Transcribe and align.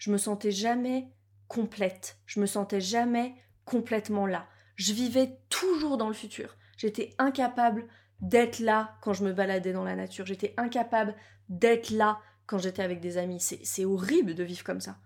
je 0.00 0.10
me 0.10 0.16
sentais 0.18 0.50
jamais 0.50 1.12
complète, 1.46 2.18
je 2.26 2.40
me 2.40 2.46
sentais 2.46 2.80
jamais 2.80 3.34
complètement 3.64 4.26
là. 4.26 4.48
Je 4.74 4.92
vivais 4.92 5.38
toujours 5.50 5.98
dans 5.98 6.08
le 6.08 6.14
futur. 6.14 6.56
J'étais 6.78 7.14
incapable 7.18 7.86
d'être 8.20 8.60
là 8.60 8.96
quand 9.02 9.12
je 9.12 9.24
me 9.24 9.32
baladais 9.32 9.74
dans 9.74 9.84
la 9.84 9.94
nature. 9.94 10.24
J'étais 10.24 10.54
incapable 10.56 11.14
d'être 11.50 11.90
là 11.90 12.18
quand 12.46 12.56
j'étais 12.56 12.82
avec 12.82 13.00
des 13.00 13.18
amis. 13.18 13.40
C'est 13.40 13.84
horrible 13.84 14.34
de 14.34 14.42
vivre 14.42 14.64
comme 14.64 14.80
ça. 14.80 14.98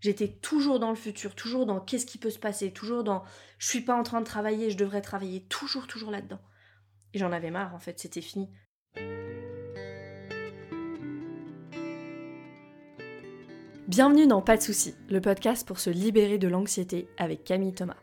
J'étais 0.00 0.28
toujours 0.28 0.80
dans 0.80 0.90
le 0.90 0.96
futur, 0.96 1.36
toujours 1.36 1.64
dans 1.64 1.78
qu'est-ce 1.78 2.06
qui 2.06 2.18
peut 2.18 2.30
se 2.30 2.40
passer, 2.40 2.72
toujours 2.72 3.04
dans 3.04 3.22
je 3.58 3.68
suis 3.68 3.82
pas 3.82 3.94
en 3.94 4.02
train 4.02 4.20
de 4.20 4.26
travailler, 4.26 4.70
je 4.70 4.76
devrais 4.76 5.02
travailler, 5.02 5.46
toujours, 5.46 5.86
toujours 5.86 6.10
là-dedans. 6.10 6.40
Et 7.14 7.18
j'en 7.18 7.30
avais 7.30 7.52
marre 7.52 7.76
en 7.76 7.78
fait, 7.78 8.00
c'était 8.00 8.20
fini. 8.20 8.50
Bienvenue 13.92 14.26
dans 14.26 14.40
Pas 14.40 14.56
de 14.56 14.62
soucis, 14.62 14.94
le 15.10 15.20
podcast 15.20 15.68
pour 15.68 15.78
se 15.78 15.90
libérer 15.90 16.38
de 16.38 16.48
l'anxiété 16.48 17.08
avec 17.18 17.44
Camille 17.44 17.74
Thomas. 17.74 17.98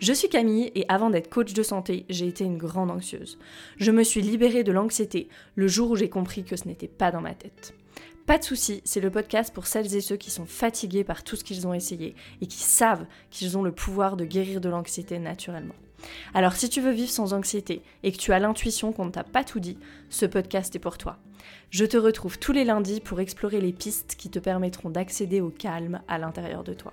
Je 0.00 0.12
suis 0.12 0.28
Camille 0.28 0.72
et 0.74 0.84
avant 0.88 1.10
d'être 1.10 1.30
coach 1.30 1.52
de 1.52 1.62
santé, 1.62 2.06
j'ai 2.08 2.26
été 2.26 2.42
une 2.42 2.58
grande 2.58 2.90
anxieuse. 2.90 3.38
Je 3.76 3.92
me 3.92 4.02
suis 4.02 4.20
libérée 4.20 4.64
de 4.64 4.72
l'anxiété 4.72 5.28
le 5.54 5.68
jour 5.68 5.92
où 5.92 5.96
j'ai 5.96 6.08
compris 6.08 6.42
que 6.42 6.56
ce 6.56 6.66
n'était 6.66 6.88
pas 6.88 7.12
dans 7.12 7.20
ma 7.20 7.34
tête. 7.34 7.72
Pas 8.26 8.36
de 8.36 8.42
soucis, 8.42 8.82
c'est 8.84 8.98
le 8.98 9.12
podcast 9.12 9.54
pour 9.54 9.68
celles 9.68 9.94
et 9.94 10.00
ceux 10.00 10.16
qui 10.16 10.32
sont 10.32 10.44
fatigués 10.44 11.04
par 11.04 11.22
tout 11.22 11.36
ce 11.36 11.44
qu'ils 11.44 11.68
ont 11.68 11.72
essayé 11.72 12.16
et 12.40 12.48
qui 12.48 12.58
savent 12.58 13.06
qu'ils 13.30 13.56
ont 13.56 13.62
le 13.62 13.70
pouvoir 13.70 14.16
de 14.16 14.24
guérir 14.24 14.60
de 14.60 14.70
l'anxiété 14.70 15.20
naturellement. 15.20 15.76
Alors 16.34 16.54
si 16.54 16.68
tu 16.68 16.80
veux 16.80 16.90
vivre 16.90 17.12
sans 17.12 17.32
anxiété 17.32 17.82
et 18.02 18.10
que 18.10 18.18
tu 18.18 18.32
as 18.32 18.40
l'intuition 18.40 18.90
qu'on 18.90 19.04
ne 19.04 19.12
t'a 19.12 19.22
pas 19.22 19.44
tout 19.44 19.60
dit, 19.60 19.78
ce 20.10 20.26
podcast 20.26 20.74
est 20.74 20.80
pour 20.80 20.98
toi. 20.98 21.20
Je 21.70 21.84
te 21.84 21.96
retrouve 21.96 22.38
tous 22.38 22.52
les 22.52 22.64
lundis 22.64 23.00
pour 23.00 23.20
explorer 23.20 23.60
les 23.60 23.72
pistes 23.72 24.16
qui 24.16 24.30
te 24.30 24.38
permettront 24.38 24.90
d'accéder 24.90 25.40
au 25.40 25.50
calme 25.50 26.00
à 26.08 26.18
l'intérieur 26.18 26.64
de 26.64 26.74
toi. 26.74 26.92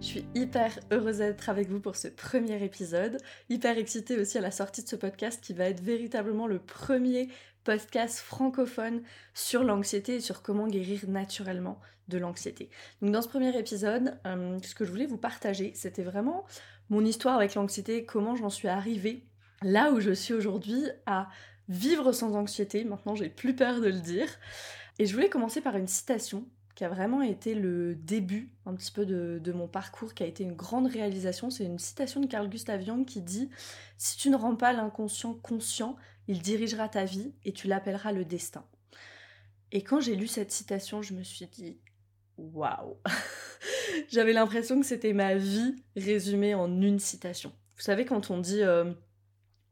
Je 0.00 0.06
suis 0.06 0.24
hyper 0.34 0.78
heureuse 0.92 1.18
d'être 1.18 1.48
avec 1.48 1.68
vous 1.68 1.80
pour 1.80 1.96
ce 1.96 2.06
premier 2.06 2.62
épisode, 2.62 3.18
hyper 3.48 3.76
excitée 3.76 4.18
aussi 4.18 4.38
à 4.38 4.40
la 4.40 4.52
sortie 4.52 4.84
de 4.84 4.88
ce 4.88 4.96
podcast 4.96 5.42
qui 5.42 5.54
va 5.54 5.64
être 5.64 5.82
véritablement 5.82 6.46
le 6.46 6.60
premier 6.60 7.28
podcast 7.64 8.20
francophone 8.20 9.02
sur 9.34 9.64
l'anxiété 9.64 10.14
et 10.14 10.20
sur 10.20 10.40
comment 10.40 10.68
guérir 10.68 11.08
naturellement 11.08 11.80
de 12.08 12.16
l'anxiété. 12.16 12.70
Donc 13.02 13.12
dans 13.12 13.22
ce 13.22 13.28
premier 13.28 13.58
épisode, 13.58 14.18
euh, 14.26 14.58
ce 14.62 14.74
que 14.74 14.84
je 14.84 14.90
voulais 14.90 15.06
vous 15.06 15.18
partager, 15.18 15.72
c'était 15.74 16.04
vraiment 16.04 16.46
mon 16.90 17.04
histoire 17.04 17.34
avec 17.34 17.54
l'anxiété, 17.54 18.04
comment 18.04 18.36
j'en 18.36 18.50
suis 18.50 18.68
arrivée 18.68 19.24
là 19.62 19.92
où 19.92 20.00
je 20.00 20.12
suis 20.12 20.34
aujourd'hui 20.34 20.82
à 21.06 21.28
vivre 21.68 22.12
sans 22.12 22.34
anxiété. 22.34 22.84
Maintenant, 22.84 23.14
j'ai 23.14 23.28
plus 23.28 23.54
peur 23.54 23.80
de 23.80 23.86
le 23.86 24.00
dire. 24.00 24.28
Et 24.98 25.06
je 25.06 25.14
voulais 25.14 25.28
commencer 25.28 25.60
par 25.60 25.76
une 25.76 25.86
citation 25.86 26.46
qui 26.74 26.84
a 26.84 26.88
vraiment 26.88 27.22
été 27.22 27.54
le 27.54 27.96
début 27.96 28.52
un 28.64 28.74
petit 28.74 28.92
peu 28.92 29.04
de, 29.04 29.52
mon 29.52 29.66
parcours, 29.66 30.14
qui 30.14 30.22
a 30.22 30.26
été 30.26 30.44
une 30.44 30.54
grande 30.54 30.86
réalisation. 30.86 31.50
C'est 31.50 31.64
une 31.64 31.78
citation 31.78 32.20
de 32.20 32.26
Carl 32.26 32.48
Gustav 32.48 32.84
Jung 32.84 33.04
qui 33.04 33.20
dit 33.20 33.50
Si 33.96 34.16
tu 34.16 34.30
ne 34.30 34.36
rends 34.36 34.56
pas 34.56 34.72
l'inconscient 34.72 35.34
conscient, 35.34 35.96
il 36.28 36.40
dirigera 36.40 36.88
ta 36.88 37.04
vie 37.04 37.32
et 37.44 37.52
tu 37.52 37.66
l'appelleras 37.66 38.12
le 38.12 38.24
destin. 38.24 38.64
Et 39.72 39.82
quand 39.82 40.00
j'ai 40.00 40.14
lu 40.14 40.26
cette 40.26 40.52
citation, 40.52 41.02
je 41.02 41.14
me 41.14 41.22
suis 41.22 41.46
dit 41.46 41.78
waouh 42.36 42.96
J'avais 44.08 44.32
l'impression 44.32 44.80
que 44.80 44.86
c'était 44.86 45.12
ma 45.12 45.34
vie 45.34 45.74
résumée 45.96 46.54
en 46.54 46.80
une 46.80 47.00
citation. 47.00 47.52
Vous 47.76 47.82
savez, 47.82 48.04
quand 48.04 48.30
on 48.30 48.38
dit 48.38 48.62
euh, 48.62 48.92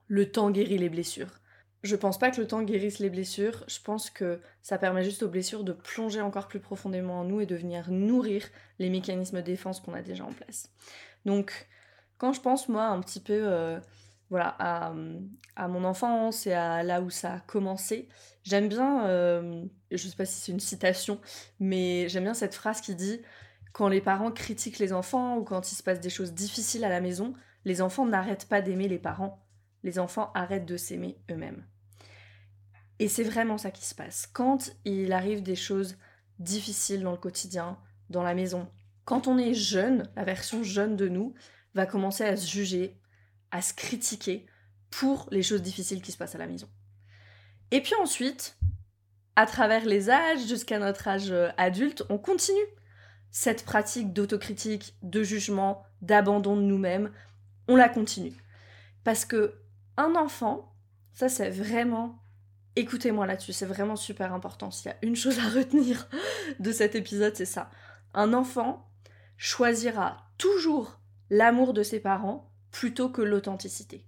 le 0.08 0.30
temps 0.30 0.50
guérit 0.50 0.78
les 0.78 0.88
blessures. 0.88 1.40
Je 1.82 1.94
pense 1.94 2.18
pas 2.18 2.30
que 2.30 2.40
le 2.40 2.46
temps 2.46 2.62
guérisse 2.62 2.98
les 2.98 3.10
blessures, 3.10 3.64
je 3.68 3.78
pense 3.80 4.10
que 4.10 4.40
ça 4.62 4.76
permet 4.78 5.04
juste 5.04 5.22
aux 5.22 5.28
blessures 5.28 5.62
de 5.62 5.72
plonger 5.72 6.20
encore 6.20 6.48
plus 6.48 6.58
profondément 6.58 7.20
en 7.20 7.24
nous 7.24 7.40
et 7.40 7.46
de 7.46 7.54
venir 7.54 7.90
nourrir 7.90 8.44
les 8.78 8.90
mécanismes 8.90 9.36
de 9.36 9.42
défense 9.42 9.80
qu'on 9.80 9.94
a 9.94 10.02
déjà 10.02 10.24
en 10.24 10.32
place. 10.32 10.72
Donc, 11.26 11.68
quand 12.18 12.32
je 12.32 12.40
pense, 12.40 12.68
moi, 12.68 12.86
un 12.86 13.00
petit 13.00 13.20
peu 13.20 13.38
euh, 13.38 13.78
voilà, 14.30 14.56
à, 14.58 15.68
mon 15.68 15.84
enfance 15.84 16.46
et 16.46 16.52
à 16.52 16.82
là 16.82 17.00
où 17.00 17.10
ça 17.10 17.34
a 17.34 17.40
commencé. 17.40 18.08
J'aime 18.42 18.68
bien, 18.68 19.06
euh, 19.06 19.64
je 19.90 20.08
sais 20.08 20.16
pas 20.16 20.24
si 20.24 20.40
c'est 20.40 20.52
une 20.52 20.60
citation, 20.60 21.20
mais 21.60 22.08
j'aime 22.08 22.24
bien 22.24 22.34
cette 22.34 22.54
phrase 22.54 22.80
qui 22.80 22.94
dit 22.94 23.20
quand 23.72 23.88
les 23.88 24.00
parents 24.00 24.32
critiquent 24.32 24.78
les 24.78 24.92
enfants 24.92 25.36
ou 25.36 25.44
quand 25.44 25.70
il 25.70 25.74
se 25.74 25.82
passe 25.82 26.00
des 26.00 26.10
choses 26.10 26.32
difficiles 26.32 26.84
à 26.84 26.88
la 26.88 27.00
maison, 27.00 27.34
les 27.64 27.82
enfants 27.82 28.06
n'arrêtent 28.06 28.48
pas 28.48 28.62
d'aimer 28.62 28.88
les 28.88 28.98
parents, 28.98 29.45
les 29.86 29.98
enfants 29.98 30.32
arrêtent 30.34 30.66
de 30.66 30.76
s'aimer 30.76 31.16
eux-mêmes. 31.30 31.64
Et 32.98 33.08
c'est 33.08 33.22
vraiment 33.22 33.56
ça 33.56 33.70
qui 33.70 33.86
se 33.86 33.94
passe. 33.94 34.26
Quand 34.26 34.72
il 34.84 35.12
arrive 35.12 35.42
des 35.42 35.54
choses 35.54 35.96
difficiles 36.40 37.02
dans 37.02 37.12
le 37.12 37.16
quotidien, 37.16 37.78
dans 38.10 38.24
la 38.24 38.34
maison, 38.34 38.68
quand 39.04 39.28
on 39.28 39.38
est 39.38 39.54
jeune, 39.54 40.10
la 40.16 40.24
version 40.24 40.64
jeune 40.64 40.96
de 40.96 41.08
nous 41.08 41.34
va 41.74 41.86
commencer 41.86 42.24
à 42.24 42.36
se 42.36 42.48
juger, 42.48 42.98
à 43.52 43.62
se 43.62 43.72
critiquer 43.72 44.46
pour 44.90 45.28
les 45.30 45.42
choses 45.42 45.62
difficiles 45.62 46.02
qui 46.02 46.10
se 46.10 46.18
passent 46.18 46.34
à 46.34 46.38
la 46.38 46.48
maison. 46.48 46.68
Et 47.70 47.80
puis 47.80 47.94
ensuite, 48.02 48.58
à 49.36 49.46
travers 49.46 49.84
les 49.84 50.10
âges, 50.10 50.46
jusqu'à 50.48 50.80
notre 50.80 51.06
âge 51.06 51.30
euh, 51.30 51.50
adulte, 51.58 52.02
on 52.08 52.18
continue 52.18 52.56
cette 53.30 53.64
pratique 53.64 54.12
d'autocritique, 54.12 54.96
de 55.02 55.22
jugement, 55.22 55.84
d'abandon 56.00 56.56
de 56.56 56.62
nous-mêmes, 56.62 57.12
on 57.68 57.76
la 57.76 57.88
continue. 57.88 58.32
Parce 59.04 59.24
que 59.24 59.54
un 59.96 60.14
enfant, 60.14 60.72
ça 61.12 61.28
c'est 61.28 61.50
vraiment 61.50 62.22
écoutez-moi 62.76 63.26
là-dessus, 63.26 63.52
c'est 63.52 63.66
vraiment 63.66 63.96
super 63.96 64.32
important. 64.32 64.70
S'il 64.70 64.90
y 64.90 64.94
a 64.94 64.98
une 65.02 65.16
chose 65.16 65.38
à 65.38 65.48
retenir 65.54 66.08
de 66.60 66.72
cet 66.72 66.94
épisode, 66.94 67.34
c'est 67.34 67.46
ça. 67.46 67.70
Un 68.14 68.32
enfant 68.34 68.88
choisira 69.36 70.28
toujours 70.38 71.00
l'amour 71.30 71.72
de 71.72 71.82
ses 71.82 72.00
parents 72.00 72.50
plutôt 72.70 73.08
que 73.08 73.22
l'authenticité. 73.22 74.06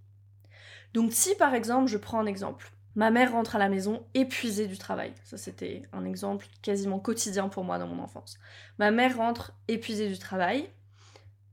Donc 0.94 1.12
si 1.12 1.34
par 1.34 1.54
exemple, 1.54 1.90
je 1.90 1.98
prends 1.98 2.20
un 2.20 2.26
exemple, 2.26 2.72
ma 2.94 3.10
mère 3.10 3.32
rentre 3.32 3.56
à 3.56 3.58
la 3.58 3.68
maison 3.68 4.06
épuisée 4.14 4.66
du 4.66 4.78
travail, 4.78 5.12
ça 5.24 5.36
c'était 5.36 5.82
un 5.92 6.04
exemple 6.04 6.46
quasiment 6.62 6.98
quotidien 6.98 7.48
pour 7.48 7.64
moi 7.64 7.78
dans 7.78 7.86
mon 7.86 8.02
enfance. 8.02 8.38
Ma 8.78 8.90
mère 8.90 9.16
rentre 9.16 9.52
épuisée 9.68 10.08
du 10.08 10.18
travail, 10.18 10.70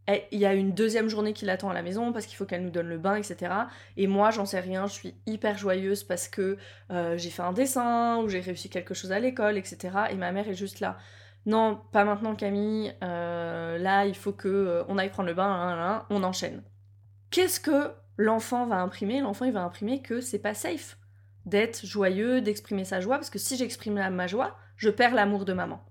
il 0.08 0.40
y 0.40 0.46
a 0.46 0.54
une 0.54 0.74
deuxième 0.74 1.10
journée 1.10 1.34
qui 1.34 1.46
l'attend 1.46 1.70
à 1.70 1.74
la 1.74 1.82
maison 1.82 2.14
parce 2.14 2.26
qu'il 2.26 2.38
faut 2.38 2.46
qu'elle 2.46 2.64
nous 2.64 2.70
donne 2.70 2.88
le 2.88 2.98
bain, 2.98 3.16
etc. 3.16 3.54
Et 3.98 4.08
moi, 4.08 4.32
j'en 4.32 4.46
sais 4.46 4.60
rien, 4.60 4.86
je 4.88 4.94
suis 4.94 5.16
hyper 5.26 5.58
joyeuse 5.58 6.04
parce 6.04 6.28
que 6.28 6.58
euh, 6.92 7.18
j'ai 7.18 7.30
fait 7.30 7.42
un 7.42 7.54
dessin 7.54 8.18
ou 8.18 8.30
j'ai 8.30 8.40
réussi 8.40 8.70
quelque 8.70 8.94
chose 8.94 9.12
à 9.12 9.20
l'école, 9.20 9.58
etc. 9.58 9.98
Et 10.12 10.16
ma 10.16 10.32
mère 10.32 10.48
est 10.48 10.56
juste 10.56 10.80
là. 10.80 10.98
Non, 11.46 11.80
pas 11.92 12.06
maintenant 12.06 12.36
Camille, 12.36 12.94
euh, 13.04 13.78
là 13.78 14.06
il 14.06 14.16
faut 14.16 14.32
que 14.32 14.48
euh, 14.48 14.84
on 14.88 14.98
aille 14.98 15.10
prendre 15.10 15.30
le 15.30 15.36
bain, 15.36 16.06
on 16.10 16.24
enchaîne 16.24 16.64
qu'est-ce 17.36 17.60
que 17.60 17.92
l'enfant 18.16 18.66
va 18.66 18.78
imprimer? 18.78 19.20
L'enfant, 19.20 19.44
il 19.44 19.52
va 19.52 19.64
imprimer 19.64 20.02
que 20.02 20.22
c'est 20.22 20.40
pas 20.40 20.54
safe 20.54 20.98
d'être 21.46 21.86
joyeux, 21.86 22.40
d'exprimer 22.40 22.86
sa 22.86 23.02
joie, 23.02 23.18
parce 23.18 23.30
que 23.30 23.40
si 23.40 23.58
j'exprime 23.58 24.10
ma 24.10 24.28
joie, 24.28 24.58
je 24.78 24.90
perds 24.90 25.14
l'amour 25.14 25.44
de 25.44 25.52
maman. 25.52 25.84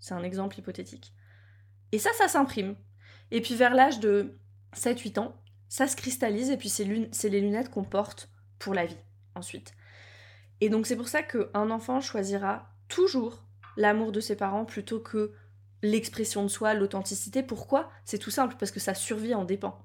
C'est 0.00 0.14
un 0.14 0.24
exemple 0.24 0.58
hypothétique. 0.58 1.14
Et 1.92 2.00
ça, 2.00 2.10
ça 2.18 2.26
s'imprime. 2.26 2.74
Et 3.34 3.42
puis 3.42 3.54
vers 3.54 3.74
l'âge 3.74 4.00
de 4.00 4.38
7-8 4.74 5.18
ans, 5.18 5.36
ça 5.68 5.86
se 5.86 5.96
cristallise, 5.96 6.50
et 6.50 6.56
puis 6.56 6.70
c'est 6.70 6.84
les 6.84 7.40
lunettes 7.40 7.70
qu'on 7.70 7.84
porte 7.84 8.30
pour 8.58 8.72
la 8.72 8.86
vie, 8.86 8.96
ensuite. 9.34 9.74
Et 10.62 10.70
donc 10.70 10.86
c'est 10.86 10.96
pour 10.96 11.08
ça 11.08 11.22
qu'un 11.22 11.70
enfant 11.70 12.00
choisira 12.00 12.70
toujours 12.88 13.44
l'amour 13.76 14.12
de 14.12 14.20
ses 14.20 14.36
parents 14.36 14.64
plutôt 14.64 15.00
que 15.00 15.34
l'expression 15.82 16.44
de 16.44 16.48
soi, 16.48 16.72
l'authenticité. 16.72 17.42
Pourquoi? 17.42 17.90
C'est 18.06 18.18
tout 18.18 18.30
simple, 18.30 18.56
parce 18.58 18.70
que 18.70 18.80
sa 18.80 18.94
survie 18.94 19.34
en 19.34 19.44
dépend 19.44 19.84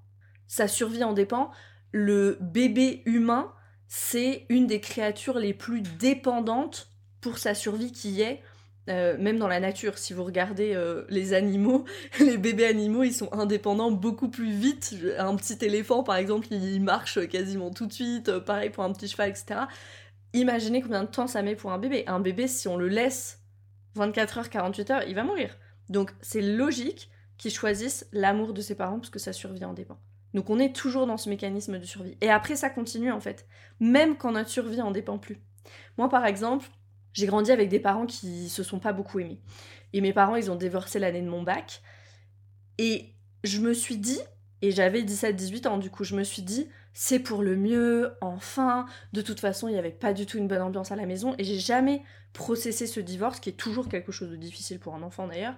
sa 0.50 0.68
survie 0.68 1.04
en 1.06 1.14
dépend. 1.14 1.52
Le 1.92 2.38
bébé 2.42 3.04
humain, 3.06 3.54
c'est 3.88 4.46
une 4.50 4.68
des 4.68 4.82
créatures 4.82 5.40
les 5.40 5.54
plus 5.54 5.82
dépendantes 5.82 6.92
pour 7.22 7.38
sa 7.38 7.54
survie 7.56 7.94
qui 7.94 8.22
est, 8.22 8.42
euh, 8.90 9.18
même 9.20 9.38
dans 9.38 9.48
la 9.48 9.60
nature. 9.60 9.98
Si 9.98 10.14
vous 10.14 10.24
regardez 10.24 10.74
euh, 10.74 11.06
les 11.10 11.34
animaux, 11.34 11.86
les 12.20 12.38
bébés 12.38 12.66
animaux, 12.66 13.04
ils 13.04 13.14
sont 13.14 13.32
indépendants 13.34 13.92
beaucoup 13.92 14.30
plus 14.30 14.52
vite. 14.52 14.96
Un 15.18 15.36
petit 15.36 15.58
éléphant, 15.64 16.04
par 16.04 16.16
exemple, 16.16 16.48
il 16.52 16.82
marche 16.82 17.28
quasiment 17.28 17.72
tout 17.72 17.86
de 17.86 17.94
suite. 17.94 18.30
Euh, 18.30 18.40
pareil 18.40 18.70
pour 18.70 18.84
un 18.84 18.92
petit 18.92 19.08
cheval, 19.08 19.30
etc. 19.30 19.62
Imaginez 20.34 20.82
combien 20.82 21.04
de 21.04 21.10
temps 21.10 21.28
ça 21.28 21.42
met 21.42 21.56
pour 21.56 21.72
un 21.72 21.78
bébé. 21.78 22.04
Un 22.08 22.20
bébé, 22.20 22.48
si 22.48 22.68
on 22.68 22.78
le 22.78 22.88
laisse 22.88 23.44
24 23.96 24.38
heures, 24.40 24.50
48 24.50 24.92
heures, 24.92 25.04
il 25.08 25.16
va 25.16 25.24
mourir. 25.24 25.58
Donc 25.90 26.12
c'est 26.22 26.42
logique 26.42 27.10
qu'il 27.38 27.52
choisisse 27.52 28.08
l'amour 28.12 28.54
de 28.54 28.62
ses 28.62 28.76
parents 28.76 29.00
parce 29.00 29.10
que 29.10 29.20
sa 29.20 29.34
survie 29.34 29.66
en 29.66 29.74
dépend. 29.74 30.00
Donc 30.34 30.50
on 30.50 30.60
est 30.60 30.76
toujours 30.76 31.08
dans 31.08 31.18
ce 31.18 31.30
mécanisme 31.30 31.80
de 31.80 31.86
survie. 31.86 32.18
Et 32.22 32.30
après 32.30 32.56
ça 32.56 32.70
continue 32.70 33.12
en 33.12 33.20
fait, 33.20 33.48
même 33.80 34.18
quand 34.18 34.32
notre 34.32 34.50
survie 34.50 34.82
en 34.82 34.92
dépend 34.92 35.18
plus. 35.18 35.40
Moi 35.98 36.10
par 36.10 36.26
exemple, 36.26 36.68
j'ai 37.14 37.26
grandi 37.26 37.52
avec 37.52 37.70
des 37.70 37.80
parents 37.80 38.06
qui 38.06 38.50
se 38.50 38.64
sont 38.64 38.80
pas 38.80 38.94
beaucoup 38.94 39.20
aimés. 39.20 39.40
Et 39.94 40.02
mes 40.02 40.14
parents, 40.14 40.36
ils 40.36 40.52
ont 40.52 40.56
divorcé 40.56 41.00
l'année 41.00 41.22
de 41.22 41.30
mon 41.30 41.44
bac. 41.44 41.82
Et 42.78 43.16
je 43.44 43.60
me 43.60 43.74
suis 43.74 43.98
dit, 43.98 44.20
et 44.62 44.72
j'avais 44.72 45.02
17-18 45.02 45.68
ans 45.68 45.78
du 45.78 45.90
coup, 45.90 46.04
je 46.04 46.16
me 46.16 46.24
suis 46.24 46.42
dit, 46.42 46.70
c'est 46.94 47.20
pour 47.20 47.42
le 47.42 47.56
mieux, 47.56 48.14
enfin, 48.22 48.86
de 49.14 49.22
toute 49.22 49.40
façon, 49.40 49.68
il 49.68 49.74
n'y 49.74 49.80
avait 49.80 49.92
pas 49.92 50.14
du 50.14 50.26
tout 50.26 50.38
une 50.38 50.48
bonne 50.48 50.62
ambiance 50.62 50.92
à 50.92 50.96
la 50.96 51.06
maison, 51.06 51.36
et 51.38 51.44
j'ai 51.44 51.60
jamais 51.60 52.04
processé 52.34 52.88
ce 52.88 53.00
divorce, 53.00 53.40
qui 53.40 53.50
est 53.50 53.54
toujours 53.54 53.90
quelque 53.90 54.12
chose 54.12 54.30
de 54.30 54.36
difficile 54.36 54.80
pour 54.80 54.96
un 54.96 55.02
enfant 55.02 55.28
d'ailleurs, 55.28 55.56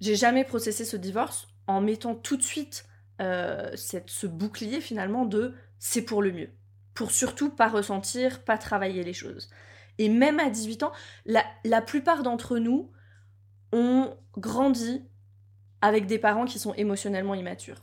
j'ai 0.00 0.16
jamais 0.16 0.44
processé 0.44 0.84
ce 0.84 0.96
divorce 0.96 1.48
en 1.66 1.80
mettant 1.80 2.14
tout 2.14 2.36
de 2.36 2.42
suite 2.42 2.86
euh, 3.20 3.70
cette, 3.76 4.10
ce 4.10 4.26
bouclier 4.26 4.80
finalement 4.80 5.24
de 5.24 5.54
c'est 5.78 6.02
pour 6.02 6.22
le 6.22 6.32
mieux. 6.32 6.50
Pour 6.94 7.10
surtout 7.10 7.50
pas 7.50 7.68
ressentir, 7.68 8.44
pas 8.44 8.58
travailler 8.58 9.02
les 9.02 9.12
choses. 9.12 9.50
Et 9.98 10.08
même 10.08 10.40
à 10.40 10.50
18 10.50 10.82
ans, 10.82 10.92
la, 11.26 11.82
plupart 11.82 12.22
d'entre 12.22 12.58
nous 12.58 12.90
ont 13.72 14.16
grandi 14.36 15.04
avec 15.80 16.06
des 16.06 16.18
parents 16.18 16.44
qui 16.44 16.58
sont 16.58 16.74
émotionnellement 16.74 17.34
immatures. 17.34 17.82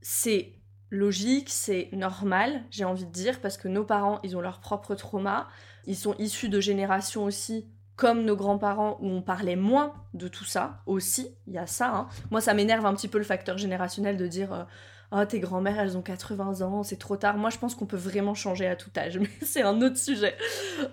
C'est 0.00 0.54
logique, 0.90 1.50
c'est 1.50 1.88
normal, 1.92 2.64
j'ai 2.70 2.84
envie 2.84 3.04
de 3.06 3.10
dire, 3.10 3.40
parce 3.40 3.56
que 3.56 3.68
nos 3.68 3.84
parents, 3.84 4.20
ils 4.22 4.36
ont 4.36 4.40
leur 4.40 4.60
propre 4.60 4.94
trauma, 4.94 5.48
ils 5.86 5.96
sont 5.96 6.14
issus 6.18 6.48
de 6.48 6.60
générations 6.60 7.24
aussi 7.24 7.68
comme 7.96 8.24
nos 8.24 8.36
grands-parents 8.36 8.98
où 9.00 9.08
on 9.08 9.22
parlait 9.22 9.56
moins 9.56 9.94
de 10.14 10.26
tout 10.26 10.44
ça 10.44 10.82
aussi, 10.86 11.36
il 11.46 11.52
y 11.52 11.58
a 11.58 11.66
ça. 11.66 11.94
Hein. 11.94 12.08
Moi, 12.30 12.40
ça 12.40 12.54
m'énerve 12.54 12.86
un 12.86 12.94
petit 12.94 13.08
peu 13.08 13.18
le 13.18 13.24
facteur 13.24 13.56
générationnel 13.56 14.16
de 14.16 14.26
dire 14.26 14.52
euh, 14.52 14.64
oh, 15.12 15.24
tes 15.24 15.40
grands-mères, 15.40 15.78
elles 15.78 15.96
ont 15.96 16.02
80 16.02 16.60
ans, 16.62 16.82
c'est 16.82 16.98
trop 16.98 17.16
tard. 17.16 17.36
Moi, 17.36 17.50
je 17.50 17.58
pense 17.58 17.74
qu'on 17.74 17.86
peut 17.86 17.96
vraiment 17.96 18.34
changer 18.34 18.66
à 18.66 18.76
tout 18.76 18.90
âge, 18.96 19.18
mais 19.20 19.30
c'est 19.42 19.62
un 19.62 19.80
autre 19.82 19.98
sujet. 19.98 20.36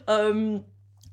Euh, 0.10 0.60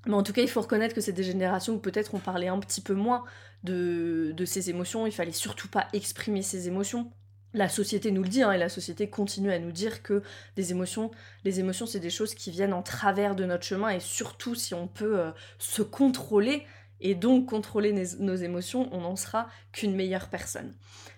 mais 0.06 0.14
en 0.14 0.22
tout 0.22 0.32
cas, 0.32 0.42
il 0.42 0.48
faut 0.48 0.60
reconnaître 0.60 0.94
que 0.94 1.00
c'est 1.00 1.12
des 1.12 1.22
générations 1.22 1.74
où 1.74 1.78
peut-être 1.78 2.14
on 2.14 2.18
parlait 2.18 2.48
un 2.48 2.58
petit 2.58 2.80
peu 2.80 2.94
moins 2.94 3.24
de, 3.64 4.32
de 4.36 4.44
ses 4.44 4.70
émotions, 4.70 5.06
il 5.06 5.12
fallait 5.12 5.32
surtout 5.32 5.68
pas 5.68 5.88
exprimer 5.92 6.42
ses 6.42 6.68
émotions 6.68 7.10
la 7.54 7.68
société 7.68 8.10
nous 8.10 8.22
le 8.22 8.28
dit, 8.28 8.42
hein, 8.42 8.52
et 8.52 8.58
la 8.58 8.68
société 8.68 9.08
continue 9.08 9.50
à 9.50 9.58
nous 9.58 9.72
dire 9.72 10.02
que 10.02 10.22
des 10.56 10.70
émotions, 10.70 11.10
les 11.44 11.60
émotions, 11.60 11.86
c'est 11.86 12.00
des 12.00 12.10
choses 12.10 12.34
qui 12.34 12.50
viennent 12.50 12.74
en 12.74 12.82
travers 12.82 13.34
de 13.34 13.44
notre 13.44 13.64
chemin, 13.64 13.90
et 13.90 14.00
surtout 14.00 14.54
si 14.54 14.74
on 14.74 14.86
peut 14.86 15.18
euh, 15.18 15.30
se 15.58 15.82
contrôler, 15.82 16.64
et 17.00 17.14
donc 17.14 17.48
contrôler 17.48 17.92
nos, 18.18 18.34
émotions, 18.34 18.88
on 18.92 19.02
n'en 19.02 19.16
sera 19.16 19.48
qu'une 19.72 19.94
meilleure 19.94 20.28
personne. 20.28 20.74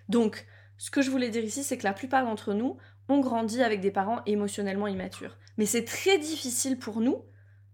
Donc, 0.08 0.46
ce 0.80 0.90
que 0.90 1.02
je 1.02 1.10
voulais 1.10 1.28
dire 1.28 1.44
ici, 1.44 1.62
c'est 1.62 1.76
que 1.76 1.84
la 1.84 1.92
plupart 1.92 2.24
d'entre 2.24 2.54
nous 2.54 2.78
ont 3.10 3.20
grandi 3.20 3.62
avec 3.62 3.82
des 3.82 3.90
parents 3.90 4.22
émotionnellement 4.24 4.86
immatures. 4.86 5.36
Mais 5.58 5.66
c'est 5.66 5.84
très 5.84 6.16
difficile 6.16 6.78
pour 6.78 7.02
nous 7.02 7.22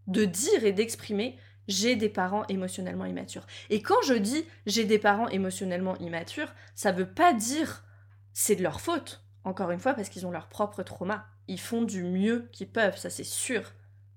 de 0.09 0.25
dire 0.25 0.65
et 0.65 0.73
d'exprimer 0.73 1.39
j'ai 1.69 1.95
des 1.95 2.09
parents 2.09 2.45
émotionnellement 2.49 3.05
immatures. 3.05 3.47
Et 3.71 3.81
quand 3.81 4.03
je 4.05 4.15
dis 4.15 4.45
j'ai 4.67 4.85
des 4.85 4.99
parents 4.99 5.29
émotionnellement 5.29 5.97
immatures, 5.99 6.53
ça 6.75 6.91
veut 6.91 7.09
pas 7.09 7.33
dire 7.33 7.85
c'est 8.33 8.57
de 8.57 8.65
leur 8.65 8.81
faute, 8.81 9.25
encore 9.45 9.71
une 9.71 9.79
fois, 9.79 9.95
parce 9.95 10.09
qu'ils 10.09 10.27
ont 10.27 10.33
leur 10.33 10.49
propre 10.49 10.83
trauma. 10.83 11.27
Ils 11.47 11.61
font 11.61 11.83
du 11.83 12.03
mieux 12.03 12.49
qu'ils 12.51 12.73
peuvent, 12.73 12.99
ça 12.99 13.09
c'est 13.09 13.23
sûr. 13.23 13.73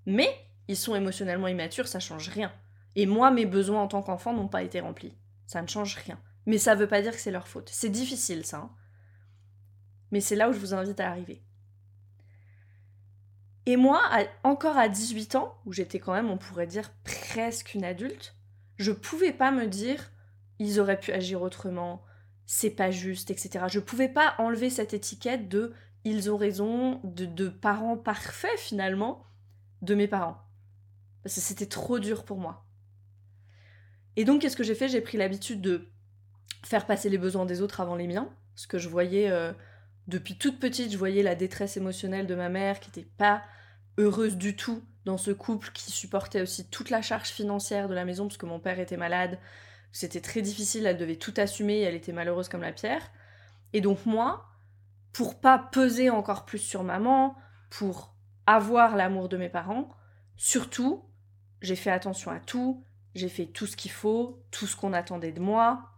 Mais 0.07 0.35
ils 0.67 0.75
sont 0.75 0.95
émotionnellement 0.95 1.47
immatures, 1.47 1.87
ça 1.87 1.99
change 1.99 2.29
rien. 2.29 2.51
Et 2.95 3.05
moi, 3.05 3.29
mes 3.29 3.45
besoins 3.45 3.83
en 3.83 3.87
tant 3.87 4.01
qu'enfant 4.01 4.33
n'ont 4.33 4.47
pas 4.47 4.63
été 4.63 4.79
remplis. 4.79 5.13
Ça 5.45 5.61
ne 5.61 5.67
change 5.67 5.95
rien. 5.95 6.19
Mais 6.49 6.57
ça 6.57 6.73
veut 6.73 6.87
pas 6.87 7.03
dire 7.03 7.11
que 7.11 7.19
c'est 7.19 7.29
leur 7.29 7.47
faute. 7.47 7.69
C'est 7.71 7.89
difficile, 7.89 8.43
ça. 8.43 8.57
Hein. 8.57 8.71
Mais 10.09 10.19
c'est 10.19 10.35
là 10.35 10.49
où 10.49 10.51
je 10.51 10.57
vous 10.57 10.73
invite 10.73 10.99
à 10.99 11.07
arriver. 11.07 11.43
Et 13.67 13.77
moi, 13.77 14.01
encore 14.43 14.75
à 14.75 14.89
18 14.89 15.35
ans, 15.35 15.61
où 15.67 15.73
j'étais 15.73 15.99
quand 15.99 16.11
même, 16.11 16.31
on 16.31 16.39
pourrait 16.39 16.65
dire, 16.65 16.91
presque 17.03 17.75
une 17.75 17.83
adulte, 17.85 18.35
je 18.77 18.91
pouvais 18.91 19.31
pas 19.31 19.51
me 19.51 19.67
dire, 19.67 20.11
ils 20.57 20.79
auraient 20.79 20.99
pu 20.99 21.11
agir 21.11 21.43
autrement, 21.43 22.03
c'est 22.47 22.71
pas 22.71 22.89
juste, 22.89 23.29
etc. 23.29 23.65
Je 23.69 23.79
pouvais 23.79 24.09
pas 24.09 24.33
enlever 24.39 24.71
cette 24.71 24.95
étiquette 24.95 25.49
de 25.49 25.71
ils 26.03 26.31
ont 26.31 26.37
raison, 26.37 26.99
de, 27.03 27.47
parents 27.47 27.95
parfaits 27.95 28.57
finalement, 28.57 29.23
de 29.83 29.93
mes 29.93 30.07
parents. 30.07 30.41
Parce 31.21 31.35
que 31.35 31.41
c'était 31.41 31.67
trop 31.67 31.99
dur 31.99 32.25
pour 32.25 32.39
moi. 32.39 32.65
Et 34.15 34.25
donc, 34.25 34.41
qu'est-ce 34.41 34.57
que 34.57 34.63
j'ai 34.63 34.73
fait? 34.73 34.89
J'ai 34.89 35.01
pris 35.01 35.19
l'habitude 35.19 35.61
de 35.61 35.91
faire 36.63 36.85
passer 36.85 37.09
les 37.09 37.17
besoins 37.17 37.45
des 37.45 37.61
autres 37.61 37.81
avant 37.81 37.95
les 37.95 38.07
miens. 38.07 38.29
Parce 38.55 38.67
que 38.67 38.77
je 38.77 38.89
voyais, 38.89 39.29
euh, 39.29 39.53
depuis 40.07 40.37
toute 40.37 40.59
petite, 40.59 40.91
je 40.91 40.97
voyais 40.97 41.23
la 41.23 41.35
détresse 41.35 41.77
émotionnelle 41.77 42.27
de 42.27 42.35
ma 42.35 42.49
mère 42.49 42.79
qui 42.79 42.89
n'était 42.89 43.09
pas 43.17 43.43
heureuse 43.97 44.37
du 44.37 44.55
tout 44.55 44.83
dans 45.05 45.17
ce 45.17 45.31
couple, 45.31 45.71
qui 45.73 45.91
supportait 45.91 46.41
aussi 46.41 46.69
toute 46.69 46.89
la 46.89 47.01
charge 47.01 47.29
financière 47.29 47.87
de 47.87 47.95
la 47.95 48.05
maison 48.05 48.27
parce 48.27 48.37
que 48.37 48.45
mon 48.45 48.59
père 48.59 48.79
était 48.79 48.97
malade, 48.97 49.39
c'était 49.91 50.21
très 50.21 50.41
difficile, 50.41 50.85
elle 50.85 50.97
devait 50.97 51.15
tout 51.15 51.33
assumer, 51.37 51.81
elle 51.81 51.95
était 51.95 52.13
malheureuse 52.13 52.49
comme 52.49 52.61
la 52.61 52.71
pierre. 52.71 53.01
Et 53.73 53.81
donc 53.81 54.05
moi, 54.05 54.45
pour 55.13 55.39
pas 55.39 55.57
peser 55.57 56.09
encore 56.09 56.45
plus 56.45 56.59
sur 56.59 56.83
maman, 56.83 57.35
pour 57.69 58.15
avoir 58.45 58.95
l'amour 58.95 59.29
de 59.29 59.37
mes 59.37 59.49
parents, 59.49 59.89
surtout, 60.35 61.05
j'ai 61.61 61.75
fait 61.75 61.91
attention 61.91 62.31
à 62.31 62.39
tout, 62.39 62.83
j'ai 63.15 63.29
fait 63.29 63.45
tout 63.45 63.65
ce 63.65 63.75
qu'il 63.75 63.91
faut, 63.91 64.43
tout 64.51 64.67
ce 64.67 64.75
qu'on 64.75 64.93
attendait 64.93 65.31
de 65.31 65.39
moi. 65.39 65.88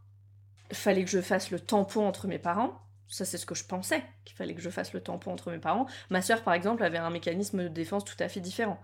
Fallait 0.74 1.04
que 1.04 1.10
je 1.10 1.22
fasse 1.22 1.52
le 1.52 1.60
tampon 1.60 2.06
entre 2.06 2.28
mes 2.28 2.40
parents. 2.40 2.80
Ça, 3.08 3.26
c'est 3.26 3.38
ce 3.38 3.46
que 3.46 3.56
je 3.56 3.66
pensais, 3.66 4.04
qu'il 4.24 4.38
fallait 4.38 4.56
que 4.56 4.62
je 4.62 4.70
fasse 4.70 4.94
le 4.94 5.02
tampon 5.02 5.34
entre 5.34 5.52
mes 5.52 5.60
parents. 5.60 5.86
Ma 6.10 6.22
sœur, 6.22 6.44
par 6.44 6.54
exemple, 6.54 6.84
avait 6.84 6.98
un 6.98 7.10
mécanisme 7.10 7.64
de 7.64 7.68
défense 7.68 8.06
tout 8.06 8.16
à 8.20 8.30
fait 8.30 8.40
différent. 8.40 8.80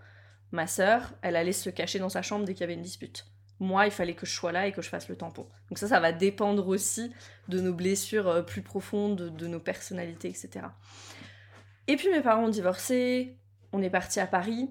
Ma 0.52 0.68
sœur, 0.68 1.14
elle 1.22 1.38
allait 1.38 1.54
se 1.54 1.70
cacher 1.70 2.00
dans 2.00 2.10
sa 2.10 2.22
chambre 2.22 2.46
dès 2.46 2.54
qu'il 2.54 2.62
y 2.62 2.64
avait 2.66 2.74
une 2.74 2.82
dispute 2.82 3.26
moi, 3.60 3.86
il 3.86 3.92
fallait 3.92 4.14
que 4.14 4.26
je 4.26 4.34
sois 4.34 4.52
là 4.52 4.68
et 4.68 4.72
que 4.72 4.82
je 4.82 4.90
fasse 4.90 5.10
le 5.10 5.16
tampon. 5.16 5.48
Donc 5.70 5.78
ça, 5.78 5.88
ça 5.88 6.00
va 6.00 6.12
dépendre 6.12 6.68
aussi 6.68 7.12
de 7.48 7.60
nos 7.60 7.74
blessures 7.74 8.28
euh, 8.28 8.42
plus 8.42 8.62
profondes, 8.62 9.36
de, 9.36 9.48
nos 9.48 9.60
personnalités, 9.60 10.30
etc. 10.30 10.68
Et 11.88 11.96
puis 11.96 12.10
mes 12.10 12.22
parents 12.22 12.46
ont 12.46 12.50
divorcé, 12.50 13.38
on 13.74 13.82
est 13.82 13.90
parti 13.90 14.20
à 14.20 14.28
Paris, 14.28 14.70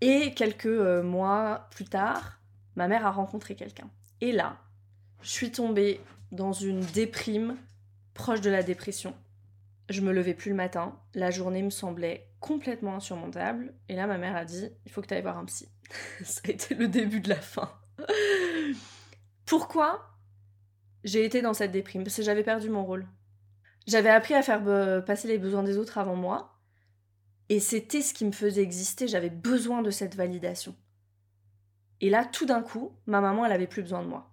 et 0.00 0.32
quelques 0.34 0.66
euh, 0.66 1.02
mois 1.02 1.68
plus 1.70 1.84
tard, 1.84 2.40
ma 2.76 2.88
mère 2.88 3.06
a 3.06 3.10
rencontré 3.10 3.54
quelqu'un. 3.54 3.90
Et 4.20 4.32
là, 4.32 4.58
je 5.22 5.30
suis 5.30 5.50
tombée 5.50 6.00
dans 6.32 6.52
une 6.52 6.80
déprime 6.80 7.56
proche 8.14 8.40
de 8.40 8.50
la 8.50 8.62
dépression. 8.62 9.14
Je 9.88 10.00
me 10.02 10.12
levais 10.12 10.34
plus 10.34 10.50
le 10.50 10.56
matin, 10.56 10.98
la 11.14 11.30
journée 11.30 11.62
me 11.62 11.70
semblait 11.70 12.30
complètement 12.38 12.94
insurmontable, 12.94 13.74
et 13.88 13.96
là 13.96 14.06
ma 14.06 14.18
mère 14.18 14.36
a 14.36 14.44
dit, 14.44 14.68
il 14.86 14.92
faut 14.92 15.02
que 15.02 15.08
tu 15.08 15.14
ailles 15.14 15.22
voir 15.22 15.38
un 15.38 15.44
psy. 15.46 15.68
ça 16.24 16.40
a 16.46 16.50
été 16.50 16.74
le 16.74 16.88
début 16.88 17.20
de 17.20 17.28
la 17.28 17.40
fin. 17.40 17.72
Pourquoi 19.46 20.16
j'ai 21.02 21.24
été 21.24 21.42
dans 21.42 21.54
cette 21.54 21.72
déprime? 21.72 22.04
Parce 22.04 22.16
que 22.16 22.22
j'avais 22.22 22.44
perdu 22.44 22.70
mon 22.70 22.84
rôle. 22.84 23.06
J'avais 23.86 24.10
appris 24.10 24.34
à 24.34 24.42
faire 24.42 24.62
passer 25.04 25.28
les 25.28 25.38
besoins 25.38 25.62
des 25.62 25.78
autres 25.78 25.98
avant 25.98 26.14
moi. 26.14 26.60
Et 27.48 27.58
c'était 27.58 28.02
ce 28.02 28.14
qui 28.14 28.24
me 28.24 28.32
faisait 28.32 28.62
exister. 28.62 29.08
J'avais 29.08 29.30
besoin 29.30 29.82
de 29.82 29.90
cette 29.90 30.14
validation. 30.14 30.76
Et 32.00 32.10
là, 32.10 32.24
tout 32.24 32.46
d'un 32.46 32.62
coup, 32.62 32.92
ma 33.06 33.20
maman, 33.20 33.44
elle 33.44 33.52
avait 33.52 33.66
plus 33.66 33.82
besoin 33.82 34.02
de 34.02 34.08
moi. 34.08 34.29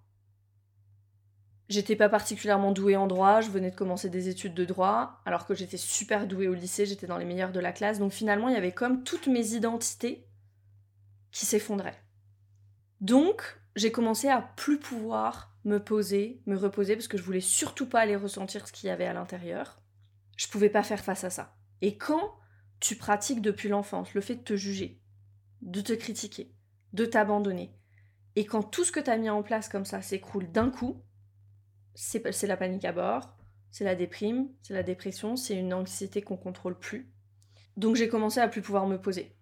J'étais 1.68 1.96
pas 1.96 2.08
particulièrement 2.08 2.72
douée 2.72 2.96
en 2.96 3.06
droit, 3.06 3.42
je 3.42 3.50
venais 3.50 3.70
de 3.70 3.76
commencer 3.76 4.08
des 4.08 4.28
études 4.28 4.54
de 4.54 4.64
droit, 4.64 5.20
alors 5.26 5.46
que 5.46 5.54
j'étais 5.54 5.76
super 5.76 6.26
douée 6.26 6.48
au 6.48 6.54
lycée, 6.54 6.86
j'étais 6.86 7.06
dans 7.06 7.18
les 7.18 7.26
meilleures 7.26 7.52
de 7.52 7.60
la 7.60 7.72
classe. 7.72 7.98
Donc 7.98 8.12
finalement, 8.12 8.48
il 8.48 8.54
y 8.54 8.58
avait 8.58 8.72
comme 8.72 9.04
toutes 9.04 9.26
mes 9.26 9.52
identités 9.52 10.26
qui 11.30 11.44
s'effondraient. 11.44 12.02
Donc, 13.02 13.60
j'ai 13.76 13.92
commencé 13.92 14.28
à 14.28 14.40
plus 14.40 14.78
pouvoir 14.78 15.56
me 15.64 15.78
poser, 15.78 16.42
me 16.46 16.56
reposer, 16.56 16.96
parce 16.96 17.06
que 17.06 17.18
je 17.18 17.22
voulais 17.22 17.40
surtout 17.40 17.86
pas 17.86 18.00
aller 18.00 18.16
ressentir 18.16 18.66
ce 18.66 18.72
qu'il 18.72 18.88
y 18.88 18.90
avait 18.90 19.06
à 19.06 19.12
l'intérieur. 19.12 19.80
Je 20.36 20.48
pouvais 20.48 20.70
pas 20.70 20.82
faire 20.82 21.04
face 21.04 21.24
à 21.24 21.30
ça. 21.30 21.54
Et 21.82 21.96
quand 21.98 22.34
tu 22.80 22.96
pratiques 22.96 23.42
depuis 23.42 23.68
l'enfance 23.68 24.14
le 24.14 24.20
fait 24.20 24.36
de 24.36 24.42
te 24.42 24.56
juger, 24.56 25.02
de 25.60 25.80
te 25.80 25.92
critiquer, 25.92 26.54
de 26.94 27.04
t'abandonner, 27.04 27.74
et 28.36 28.46
quand 28.46 28.62
tout 28.62 28.84
ce 28.84 28.92
que 28.92 29.00
tu 29.00 29.10
as 29.10 29.16
mis 29.16 29.30
en 29.30 29.42
place 29.42 29.68
comme 29.68 29.84
ça 29.84 30.00
s'écroule 30.00 30.50
d'un 30.50 30.70
coup, 30.70 31.02
c'est 31.94 32.46
la 32.46 32.56
panique 32.56 32.84
à 32.84 32.92
bord, 32.92 33.36
c'est 33.70 33.84
la 33.84 33.94
déprime, 33.94 34.48
c'est 34.62 34.74
la 34.74 34.82
dépression, 34.82 35.36
c'est 35.36 35.56
une 35.56 35.74
anxiété 35.74 36.22
qu'on 36.22 36.36
contrôle 36.36 36.78
plus. 36.78 37.10
Donc 37.76 37.96
j'ai 37.96 38.08
commencé 38.08 38.40
à 38.40 38.48
plus 38.48 38.62
pouvoir 38.62 38.86
me 38.86 39.00
poser 39.00 39.38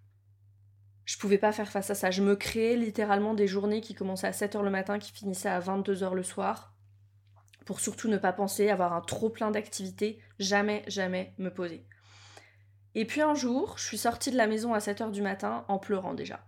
je 1.07 1.17
pouvais 1.19 1.39
pas 1.39 1.53
faire 1.53 1.71
face 1.71 1.89
à 1.89 1.95
ça. 1.95 2.11
Je 2.11 2.23
me 2.23 2.37
créais 2.37 2.77
littéralement 2.77 3.33
des 3.33 3.47
journées 3.47 3.81
qui 3.81 3.95
commençaient 3.95 4.27
à 4.27 4.33
7h 4.33 4.61
le 4.63 4.71
matin, 4.71 4.99
qui 4.99 5.13
finissaient 5.13 5.49
à 5.49 5.61
22h 5.61 6.13
le 6.13 6.23
soir, 6.25 6.75
pour 7.65 7.81
surtout 7.81 8.09
ne 8.09 8.19
pas 8.19 8.33
penser, 8.33 8.69
avoir 8.69 8.93
un 8.93 9.01
trop 9.01 9.31
plein 9.31 9.53
d'activités, 9.53 10.21
jamais, 10.39 10.85
jamais 10.89 11.33
me 11.39 11.49
poser. 11.49 11.87
Et 12.97 13.05
puis 13.05 13.21
un 13.21 13.35
jour, 13.35 13.79
je 13.79 13.85
suis 13.85 13.99
sortie 13.99 14.33
de 14.33 14.37
la 14.37 14.49
maison 14.49 14.75
à 14.75 14.79
7h 14.79 15.13
du 15.13 15.23
matin 15.23 15.65
en 15.69 15.79
pleurant 15.79 16.15
déjà. 16.15 16.45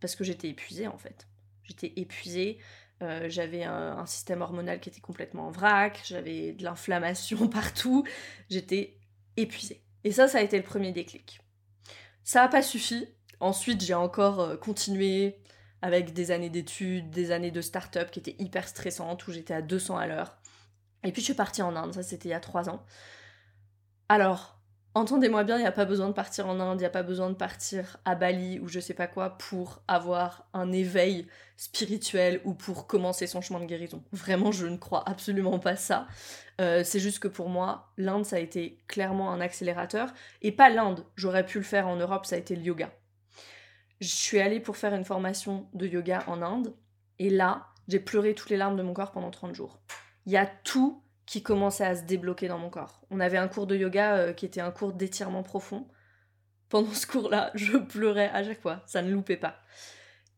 Parce 0.00 0.16
que 0.16 0.24
j'étais 0.24 0.48
épuisée 0.48 0.88
en 0.88 0.98
fait. 0.98 1.28
J'étais 1.62 1.92
épuisée, 1.96 2.58
euh, 3.02 3.28
j'avais 3.28 3.64
un, 3.64 4.06
système 4.06 4.42
hormonal 4.42 4.80
qui 4.80 4.88
était 4.88 5.00
complètement 5.00 5.48
en 5.48 5.50
vrac, 5.50 6.00
j'avais 6.04 6.52
de 6.52 6.64
l'inflammation 6.64 7.48
partout, 7.48 8.04
j'étais 8.50 8.98
épuisée. 9.36 9.82
Et 10.04 10.12
ça, 10.12 10.28
ça 10.28 10.38
a 10.38 10.42
été 10.42 10.56
le 10.56 10.64
premier 10.64 10.92
déclic. 10.92 11.40
Ça 12.22 12.42
n'a 12.42 12.48
pas 12.48 12.62
suffi, 12.62 13.08
Ensuite, 13.40 13.82
j'ai 13.82 13.94
encore 13.94 14.40
euh, 14.40 14.56
continué 14.56 15.36
avec 15.82 16.14
des 16.14 16.30
années 16.30 16.48
d'études, 16.48 17.10
des 17.10 17.30
années 17.30 17.50
de 17.50 17.60
start-up 17.60 18.10
qui 18.10 18.20
étaient 18.20 18.36
hyper 18.38 18.66
stressantes, 18.66 19.26
où 19.26 19.32
j'étais 19.32 19.52
à 19.52 19.60
200 19.60 19.98
à 19.98 20.06
l'heure. 20.06 20.38
Et 21.02 21.12
puis 21.12 21.20
je 21.20 21.26
suis 21.26 21.34
partie 21.34 21.60
en 21.60 21.76
Inde, 21.76 21.92
ça 21.92 22.02
c'était 22.02 22.30
il 22.30 22.32
y 22.32 22.34
a 22.34 22.40
3 22.40 22.70
ans. 22.70 22.82
Alors, 24.08 24.53
Entendez-moi 24.96 25.42
bien, 25.42 25.56
il 25.56 25.62
n'y 25.62 25.66
a 25.66 25.72
pas 25.72 25.86
besoin 25.86 26.06
de 26.06 26.12
partir 26.12 26.46
en 26.46 26.60
Inde, 26.60 26.78
il 26.78 26.82
n'y 26.82 26.86
a 26.86 26.90
pas 26.90 27.02
besoin 27.02 27.28
de 27.28 27.34
partir 27.34 27.96
à 28.04 28.14
Bali 28.14 28.60
ou 28.60 28.68
je 28.68 28.78
sais 28.78 28.94
pas 28.94 29.08
quoi 29.08 29.30
pour 29.30 29.82
avoir 29.88 30.48
un 30.54 30.70
éveil 30.70 31.26
spirituel 31.56 32.40
ou 32.44 32.54
pour 32.54 32.86
commencer 32.86 33.26
son 33.26 33.40
chemin 33.40 33.58
de 33.58 33.64
guérison. 33.64 34.04
Vraiment, 34.12 34.52
je 34.52 34.66
ne 34.66 34.76
crois 34.76 35.02
absolument 35.08 35.58
pas 35.58 35.74
ça. 35.74 36.06
Euh, 36.60 36.84
c'est 36.84 37.00
juste 37.00 37.18
que 37.18 37.26
pour 37.26 37.48
moi, 37.48 37.92
l'Inde, 37.96 38.24
ça 38.24 38.36
a 38.36 38.38
été 38.38 38.78
clairement 38.86 39.32
un 39.32 39.40
accélérateur. 39.40 40.14
Et 40.42 40.52
pas 40.52 40.70
l'Inde, 40.70 41.04
j'aurais 41.16 41.44
pu 41.44 41.58
le 41.58 41.64
faire 41.64 41.88
en 41.88 41.96
Europe, 41.96 42.24
ça 42.24 42.36
a 42.36 42.38
été 42.38 42.54
le 42.54 42.62
yoga. 42.62 42.92
Je 44.00 44.06
suis 44.06 44.38
allée 44.38 44.60
pour 44.60 44.76
faire 44.76 44.94
une 44.94 45.04
formation 45.04 45.68
de 45.74 45.88
yoga 45.88 46.22
en 46.28 46.40
Inde. 46.40 46.72
Et 47.18 47.30
là, 47.30 47.66
j'ai 47.88 47.98
pleuré 47.98 48.34
toutes 48.34 48.50
les 48.50 48.56
larmes 48.56 48.76
de 48.76 48.82
mon 48.82 48.94
corps 48.94 49.10
pendant 49.10 49.32
30 49.32 49.56
jours. 49.56 49.80
Il 50.26 50.32
y 50.32 50.36
a 50.36 50.46
tout 50.46 51.03
qui 51.26 51.42
commençait 51.42 51.84
à 51.84 51.96
se 51.96 52.02
débloquer 52.02 52.48
dans 52.48 52.58
mon 52.58 52.70
corps. 52.70 53.00
On 53.10 53.20
avait 53.20 53.38
un 53.38 53.48
cours 53.48 53.66
de 53.66 53.76
yoga 53.76 54.16
euh, 54.16 54.32
qui 54.32 54.46
était 54.46 54.60
un 54.60 54.70
cours 54.70 54.92
d'étirement 54.92 55.42
profond. 55.42 55.88
Pendant 56.68 56.92
ce 56.92 57.06
cours-là, 57.06 57.50
je 57.54 57.76
pleurais 57.76 58.30
à 58.30 58.44
chaque 58.44 58.60
fois, 58.60 58.82
ça 58.86 59.02
ne 59.02 59.10
loupait 59.10 59.36
pas. 59.36 59.56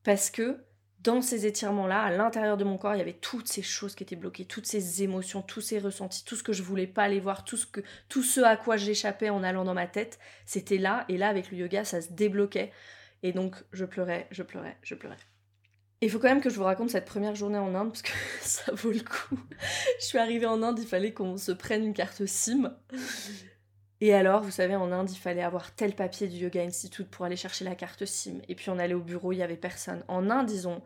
Parce 0.05 0.31
que 0.31 0.64
dans 1.00 1.23
ces 1.23 1.47
étirements-là, 1.47 2.02
à 2.02 2.11
l'intérieur 2.11 2.57
de 2.57 2.64
mon 2.64 2.78
corps, 2.78 2.95
il 2.95 2.99
y 2.99 3.02
avait 3.02 3.12
toutes 3.12 3.49
ces 3.49 3.62
choses 3.62 3.95
qui 3.95 4.02
étaient 4.02 4.16
bloquées, 4.16 4.45
toutes 4.45 4.66
ces 4.66 5.02
émotions, 5.02 5.43
tous 5.43 5.61
ces 5.61 5.78
ressentis, 5.78 6.25
tout 6.25 6.37
ce 6.37 6.43
que 6.43 6.52
je 6.52 6.62
voulais 6.62 6.87
pas 6.87 7.05
aller 7.05 7.21
voir, 7.21 7.45
tout 7.45 7.57
ce, 7.57 7.66
tout 8.09 8.23
ce 8.23 8.40
à 8.40 8.57
quoi 8.57 8.76
j'échappais 8.76 9.31
en 9.31 9.45
allant 9.45 9.64
dans 9.64 9.75
ma 9.75 9.87
tête, 9.87 10.19
c'était 10.47 10.78
là. 10.78 11.05
Et 11.09 11.16
là, 11.16 11.28
avec 11.28 11.50
le 11.50 11.59
yoga, 11.59 11.85
ça 11.85 12.00
se 12.00 12.12
débloquait. 12.12 12.73
Et 13.23 13.33
donc, 13.33 13.57
je 13.73 13.85
pleurais, 13.85 14.26
je 14.31 14.43
pleurais, 14.43 14.76
je 14.83 14.95
pleurais. 14.95 15.19
Il 16.03 16.11
faut 16.11 16.19
quand 16.19 16.29
même 16.29 16.43
que 16.43 16.50
je 16.50 16.57
vous 16.57 16.65
raconte 16.65 16.91
cette 16.91 17.07
première 17.07 17.35
journée 17.35 17.59
en 17.59 17.75
Inde 17.75 17.88
parce 17.88 18.03
que 18.03 18.12
ça 18.43 18.73
vaut 18.73 18.93
le 18.93 19.00
coup. 19.00 19.38
je 19.99 20.05
suis 20.05 20.19
arrivée 20.19 20.47
en 20.47 20.62
Inde, 20.62 20.79
il 20.79 20.87
fallait 20.87 21.12
qu'on 21.12 21.37
se 21.37 21.53
prenne 21.53 21.85
une 21.85 21.95
carte 21.95 22.26
SIM. 22.26 22.76
Et 24.03 24.12
alors, 24.12 24.43
vous 24.43 24.50
savez, 24.50 24.76
en 24.76 24.93
Inde, 24.93 25.11
il 25.11 25.17
fallait 25.17 25.43
avoir 25.43 25.75
tel 25.75 25.95
papier 25.95 26.29
du 26.29 26.37
Yoga 26.37 26.62
Institute 26.62 27.09
pour 27.09 27.25
aller 27.25 27.37
chercher 27.37 27.65
la 27.65 27.75
carte 27.75 28.05
SIM. 28.05 28.41
Et 28.49 28.55
puis 28.55 28.69
on 28.69 28.79
allait 28.79 28.95
au 28.95 29.00
bureau, 29.00 29.33
il 29.33 29.38
y 29.38 29.43
avait 29.43 29.57
personne. 29.57 30.05
En 30.09 30.29
Inde, 30.29 30.50
ils 30.50 30.69
ont 30.69 30.83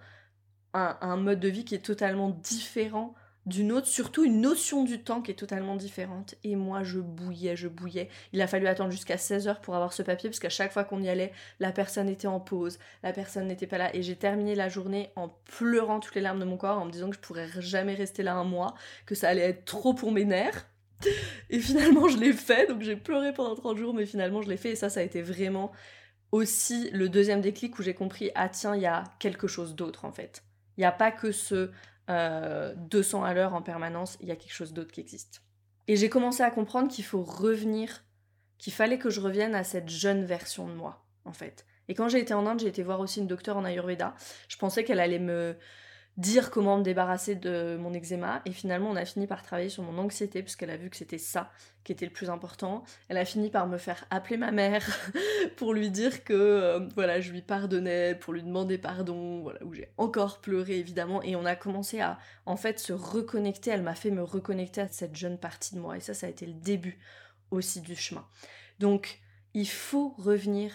un, 0.74 0.96
un 1.00 1.16
mode 1.16 1.40
de 1.40 1.48
vie 1.48 1.64
qui 1.64 1.74
est 1.74 1.84
totalement 1.84 2.30
différent 2.30 3.14
d'une 3.46 3.72
autre, 3.72 3.86
surtout 3.86 4.24
une 4.24 4.40
notion 4.40 4.84
du 4.84 5.02
temps 5.02 5.22
qui 5.22 5.30
est 5.30 5.34
totalement 5.34 5.76
différente. 5.76 6.34
Et 6.44 6.56
moi, 6.56 6.82
je 6.82 6.98
bouillais, 7.00 7.56
je 7.56 7.68
bouillais. 7.68 8.08
Il 8.32 8.42
a 8.42 8.46
fallu 8.46 8.66
attendre 8.66 8.90
jusqu'à 8.90 9.16
16h 9.16 9.60
pour 9.60 9.74
avoir 9.74 9.92
ce 9.92 10.02
papier, 10.02 10.28
parce 10.28 10.40
qu'à 10.40 10.50
chaque 10.50 10.72
fois 10.72 10.84
qu'on 10.84 11.02
y 11.02 11.08
allait, 11.08 11.32
la 11.58 11.72
personne 11.72 12.08
était 12.08 12.26
en 12.26 12.38
pause, 12.38 12.78
la 13.02 13.12
personne 13.12 13.46
n'était 13.46 13.66
pas 13.66 13.78
là. 13.78 13.94
Et 13.94 14.02
j'ai 14.02 14.16
terminé 14.16 14.54
la 14.54 14.68
journée 14.68 15.10
en 15.16 15.28
pleurant 15.28 16.00
toutes 16.00 16.14
les 16.14 16.20
larmes 16.20 16.40
de 16.40 16.44
mon 16.44 16.56
corps, 16.56 16.78
en 16.78 16.84
me 16.84 16.90
disant 16.90 17.08
que 17.08 17.16
je 17.16 17.20
pourrais 17.20 17.48
jamais 17.58 17.94
rester 17.94 18.22
là 18.22 18.34
un 18.34 18.44
mois, 18.44 18.74
que 19.06 19.14
ça 19.14 19.28
allait 19.28 19.48
être 19.48 19.64
trop 19.64 19.94
pour 19.94 20.12
mes 20.12 20.24
nerfs. 20.24 20.66
Et 21.50 21.60
finalement, 21.60 22.08
je 22.08 22.18
l'ai 22.18 22.34
fait, 22.34 22.68
donc 22.68 22.82
j'ai 22.82 22.96
pleuré 22.96 23.32
pendant 23.32 23.54
30 23.54 23.78
jours, 23.78 23.94
mais 23.94 24.04
finalement, 24.04 24.42
je 24.42 24.48
l'ai 24.48 24.58
fait. 24.58 24.72
Et 24.72 24.76
ça, 24.76 24.90
ça 24.90 25.00
a 25.00 25.02
été 25.02 25.22
vraiment 25.22 25.72
aussi 26.32 26.90
le 26.92 27.08
deuxième 27.08 27.40
déclic 27.40 27.78
où 27.78 27.82
j'ai 27.82 27.94
compris, 27.94 28.30
ah 28.34 28.48
tiens, 28.48 28.76
il 28.76 28.82
y 28.82 28.86
a 28.86 29.04
quelque 29.18 29.46
chose 29.46 29.74
d'autre 29.74 30.04
en 30.04 30.12
fait. 30.12 30.44
Il 30.76 30.80
n'y 30.80 30.86
a 30.86 30.92
pas 30.92 31.10
que 31.10 31.32
ce 31.32 31.70
200 32.10 33.22
euh, 33.22 33.26
à 33.26 33.34
l'heure 33.34 33.54
en 33.54 33.62
permanence, 33.62 34.16
il 34.20 34.28
y 34.28 34.30
a 34.30 34.36
quelque 34.36 34.52
chose 34.52 34.72
d'autre 34.72 34.92
qui 34.92 35.00
existe. 35.00 35.42
Et 35.88 35.96
j'ai 35.96 36.08
commencé 36.08 36.42
à 36.42 36.50
comprendre 36.50 36.88
qu'il 36.88 37.04
faut 37.04 37.22
revenir, 37.22 38.04
qu'il 38.58 38.72
fallait 38.72 38.98
que 38.98 39.10
je 39.10 39.20
revienne 39.20 39.54
à 39.54 39.64
cette 39.64 39.88
jeune 39.88 40.24
version 40.24 40.68
de 40.68 40.72
moi, 40.72 41.04
en 41.24 41.32
fait. 41.32 41.66
Et 41.88 41.94
quand 41.94 42.08
j'ai 42.08 42.20
été 42.20 42.34
en 42.34 42.46
Inde, 42.46 42.60
j'ai 42.60 42.68
été 42.68 42.82
voir 42.82 43.00
aussi 43.00 43.20
une 43.20 43.26
docteure 43.26 43.56
en 43.56 43.64
Ayurveda. 43.64 44.14
Je 44.48 44.56
pensais 44.56 44.84
qu'elle 44.84 45.00
allait 45.00 45.18
me 45.18 45.56
dire 46.20 46.50
comment 46.50 46.76
me 46.78 46.82
débarrasser 46.82 47.34
de 47.34 47.76
mon 47.80 47.92
eczéma. 47.94 48.42
Et 48.44 48.52
finalement, 48.52 48.90
on 48.90 48.96
a 48.96 49.04
fini 49.04 49.26
par 49.26 49.42
travailler 49.42 49.70
sur 49.70 49.82
mon 49.82 49.98
anxiété, 49.98 50.42
puisqu'elle 50.42 50.70
a 50.70 50.76
vu 50.76 50.90
que 50.90 50.96
c'était 50.96 51.18
ça 51.18 51.50
qui 51.82 51.92
était 51.92 52.04
le 52.04 52.12
plus 52.12 52.28
important. 52.28 52.84
Elle 53.08 53.16
a 53.16 53.24
fini 53.24 53.50
par 53.50 53.66
me 53.66 53.78
faire 53.78 54.04
appeler 54.10 54.36
ma 54.36 54.52
mère 54.52 54.86
pour 55.56 55.72
lui 55.72 55.90
dire 55.90 56.22
que 56.22 56.34
euh, 56.34 56.88
voilà, 56.94 57.20
je 57.20 57.32
lui 57.32 57.40
pardonnais, 57.40 58.14
pour 58.14 58.34
lui 58.34 58.42
demander 58.42 58.76
pardon, 58.76 59.42
voilà, 59.42 59.64
où 59.64 59.72
j'ai 59.72 59.88
encore 59.96 60.40
pleuré 60.40 60.78
évidemment. 60.78 61.22
Et 61.22 61.36
on 61.36 61.46
a 61.46 61.56
commencé 61.56 62.00
à 62.00 62.18
en 62.44 62.56
fait 62.56 62.78
se 62.78 62.92
reconnecter. 62.92 63.70
Elle 63.70 63.82
m'a 63.82 63.94
fait 63.94 64.10
me 64.10 64.22
reconnecter 64.22 64.82
à 64.82 64.88
cette 64.88 65.16
jeune 65.16 65.38
partie 65.38 65.74
de 65.74 65.80
moi. 65.80 65.96
Et 65.96 66.00
ça, 66.00 66.12
ça 66.12 66.26
a 66.26 66.30
été 66.30 66.44
le 66.44 66.54
début 66.54 66.98
aussi 67.50 67.80
du 67.80 67.96
chemin. 67.96 68.26
Donc, 68.78 69.20
il 69.54 69.68
faut 69.68 70.14
revenir 70.18 70.72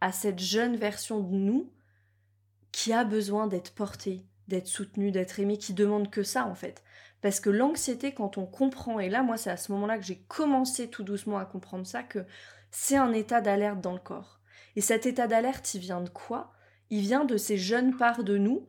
à 0.00 0.10
cette 0.10 0.38
jeune 0.38 0.76
version 0.76 1.20
de 1.20 1.34
nous 1.34 1.70
qui 2.72 2.92
a 2.92 3.04
besoin 3.04 3.46
d'être 3.46 3.74
portée, 3.74 4.26
d'être 4.48 4.66
soutenu, 4.66 5.10
d'être 5.10 5.40
aimé, 5.40 5.58
qui 5.58 5.74
demande 5.74 6.10
que 6.10 6.22
ça 6.22 6.46
en 6.46 6.54
fait. 6.54 6.82
Parce 7.22 7.40
que 7.40 7.50
l'anxiété, 7.50 8.12
quand 8.12 8.38
on 8.38 8.46
comprend, 8.46 9.00
et 9.00 9.08
là 9.08 9.22
moi 9.22 9.36
c'est 9.36 9.50
à 9.50 9.56
ce 9.56 9.72
moment-là 9.72 9.98
que 9.98 10.04
j'ai 10.04 10.22
commencé 10.28 10.88
tout 10.88 11.02
doucement 11.02 11.38
à 11.38 11.44
comprendre 11.44 11.86
ça, 11.86 12.02
que 12.02 12.24
c'est 12.70 12.96
un 12.96 13.12
état 13.12 13.40
d'alerte 13.40 13.80
dans 13.80 13.92
le 13.92 13.98
corps. 13.98 14.40
Et 14.76 14.80
cet 14.80 15.06
état 15.06 15.26
d'alerte, 15.26 15.74
il 15.74 15.80
vient 15.80 16.02
de 16.02 16.10
quoi? 16.10 16.52
Il 16.90 17.00
vient 17.00 17.24
de 17.24 17.36
ces 17.36 17.56
jeunes 17.56 17.96
parts 17.96 18.24
de 18.24 18.36
nous 18.36 18.68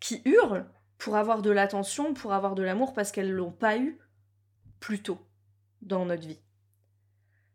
qui 0.00 0.20
hurlent 0.24 0.68
pour 0.98 1.16
avoir 1.16 1.42
de 1.42 1.50
l'attention, 1.50 2.14
pour 2.14 2.32
avoir 2.32 2.54
de 2.54 2.62
l'amour, 2.62 2.92
parce 2.92 3.12
qu'elles 3.12 3.30
l'ont 3.30 3.52
pas 3.52 3.78
eu 3.78 3.98
plus 4.80 5.02
tôt 5.02 5.18
dans 5.82 6.04
notre 6.04 6.26
vie. 6.26 6.40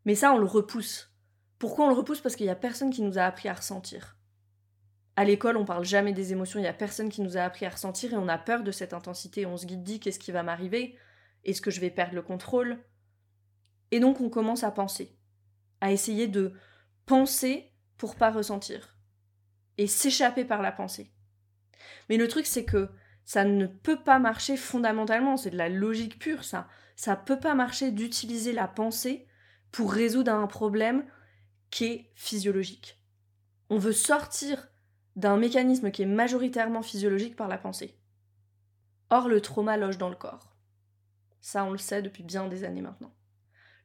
Mais 0.05 0.15
ça, 0.15 0.33
on 0.33 0.37
le 0.37 0.45
repousse. 0.45 1.13
Pourquoi 1.57 1.85
on 1.85 1.89
le 1.89 1.95
repousse? 1.95 2.21
Parce 2.21 2.35
qu'il 2.35 2.45
n'y 2.45 2.51
a 2.51 2.55
personne 2.55 2.89
qui 2.89 3.01
nous 3.01 3.17
a 3.17 3.23
appris 3.23 3.49
à 3.49 3.53
ressentir. 3.53 4.17
À 5.19 5.25
l'école, 5.25 5.57
on 5.57 5.65
parle 5.65 5.83
jamais 5.83 6.13
des 6.13 6.31
émotions, 6.31 6.59
il 6.59 6.61
n'y 6.61 6.69
a 6.69 6.73
personne 6.73 7.09
qui 7.09 7.19
nous 7.19 7.35
a 7.35 7.41
appris 7.41 7.65
à 7.65 7.69
ressentir 7.71 8.13
et 8.13 8.15
on 8.15 8.29
a 8.29 8.37
peur 8.37 8.63
de 8.63 8.71
cette 8.71 8.93
intensité. 8.93 9.45
On 9.45 9.57
se 9.57 9.65
dit 9.65 9.99
qu'est-ce 9.99 10.17
qui 10.17 10.31
va 10.31 10.43
m'arriver? 10.43 10.97
Est-ce 11.43 11.61
que 11.61 11.71
je 11.71 11.81
vais 11.81 11.89
perdre 11.89 12.15
le 12.15 12.21
contrôle? 12.21 12.79
Et 13.91 13.99
donc 13.99 14.21
on 14.21 14.29
commence 14.29 14.63
à 14.63 14.71
penser, 14.71 15.17
à 15.81 15.91
essayer 15.91 16.29
de 16.29 16.53
penser 17.05 17.73
pour 17.97 18.15
pas 18.15 18.31
ressentir 18.31 18.95
et 19.77 19.87
s'échapper 19.87 20.45
par 20.45 20.61
la 20.61 20.71
pensée. 20.71 21.11
Mais 22.07 22.15
le 22.15 22.29
truc 22.29 22.45
c'est 22.45 22.63
que 22.63 22.87
ça 23.25 23.43
ne 23.43 23.67
peut 23.67 24.01
pas 24.01 24.19
marcher 24.19 24.55
fondamentalement, 24.55 25.35
c'est 25.35 25.49
de 25.49 25.57
la 25.57 25.67
logique 25.67 26.17
pure 26.17 26.45
ça. 26.45 26.69
Ça 26.95 27.17
peut 27.17 27.41
pas 27.41 27.55
marcher 27.55 27.91
d'utiliser 27.91 28.53
la 28.53 28.69
pensée 28.69 29.27
pour 29.73 29.91
résoudre 29.91 30.31
un 30.31 30.47
problème 30.47 31.03
qui 31.71 31.83
est 31.87 32.11
physiologique. 32.15 33.03
On 33.69 33.79
veut 33.79 33.91
sortir 33.91 34.69
d'un 35.15 35.37
mécanisme 35.37 35.91
qui 35.91 36.03
est 36.03 36.07
majoritairement 36.07 36.81
physiologique 36.81 37.35
par 37.35 37.47
la 37.47 37.57
pensée. 37.57 37.95
Or, 39.09 39.27
le 39.27 39.41
trauma 39.41 39.77
loge 39.77 39.97
dans 39.97 40.09
le 40.09 40.15
corps. 40.15 40.55
Ça, 41.41 41.63
on 41.63 41.71
le 41.71 41.77
sait 41.77 42.01
depuis 42.01 42.23
bien 42.23 42.47
des 42.47 42.63
années 42.63 42.81
maintenant. 42.81 43.13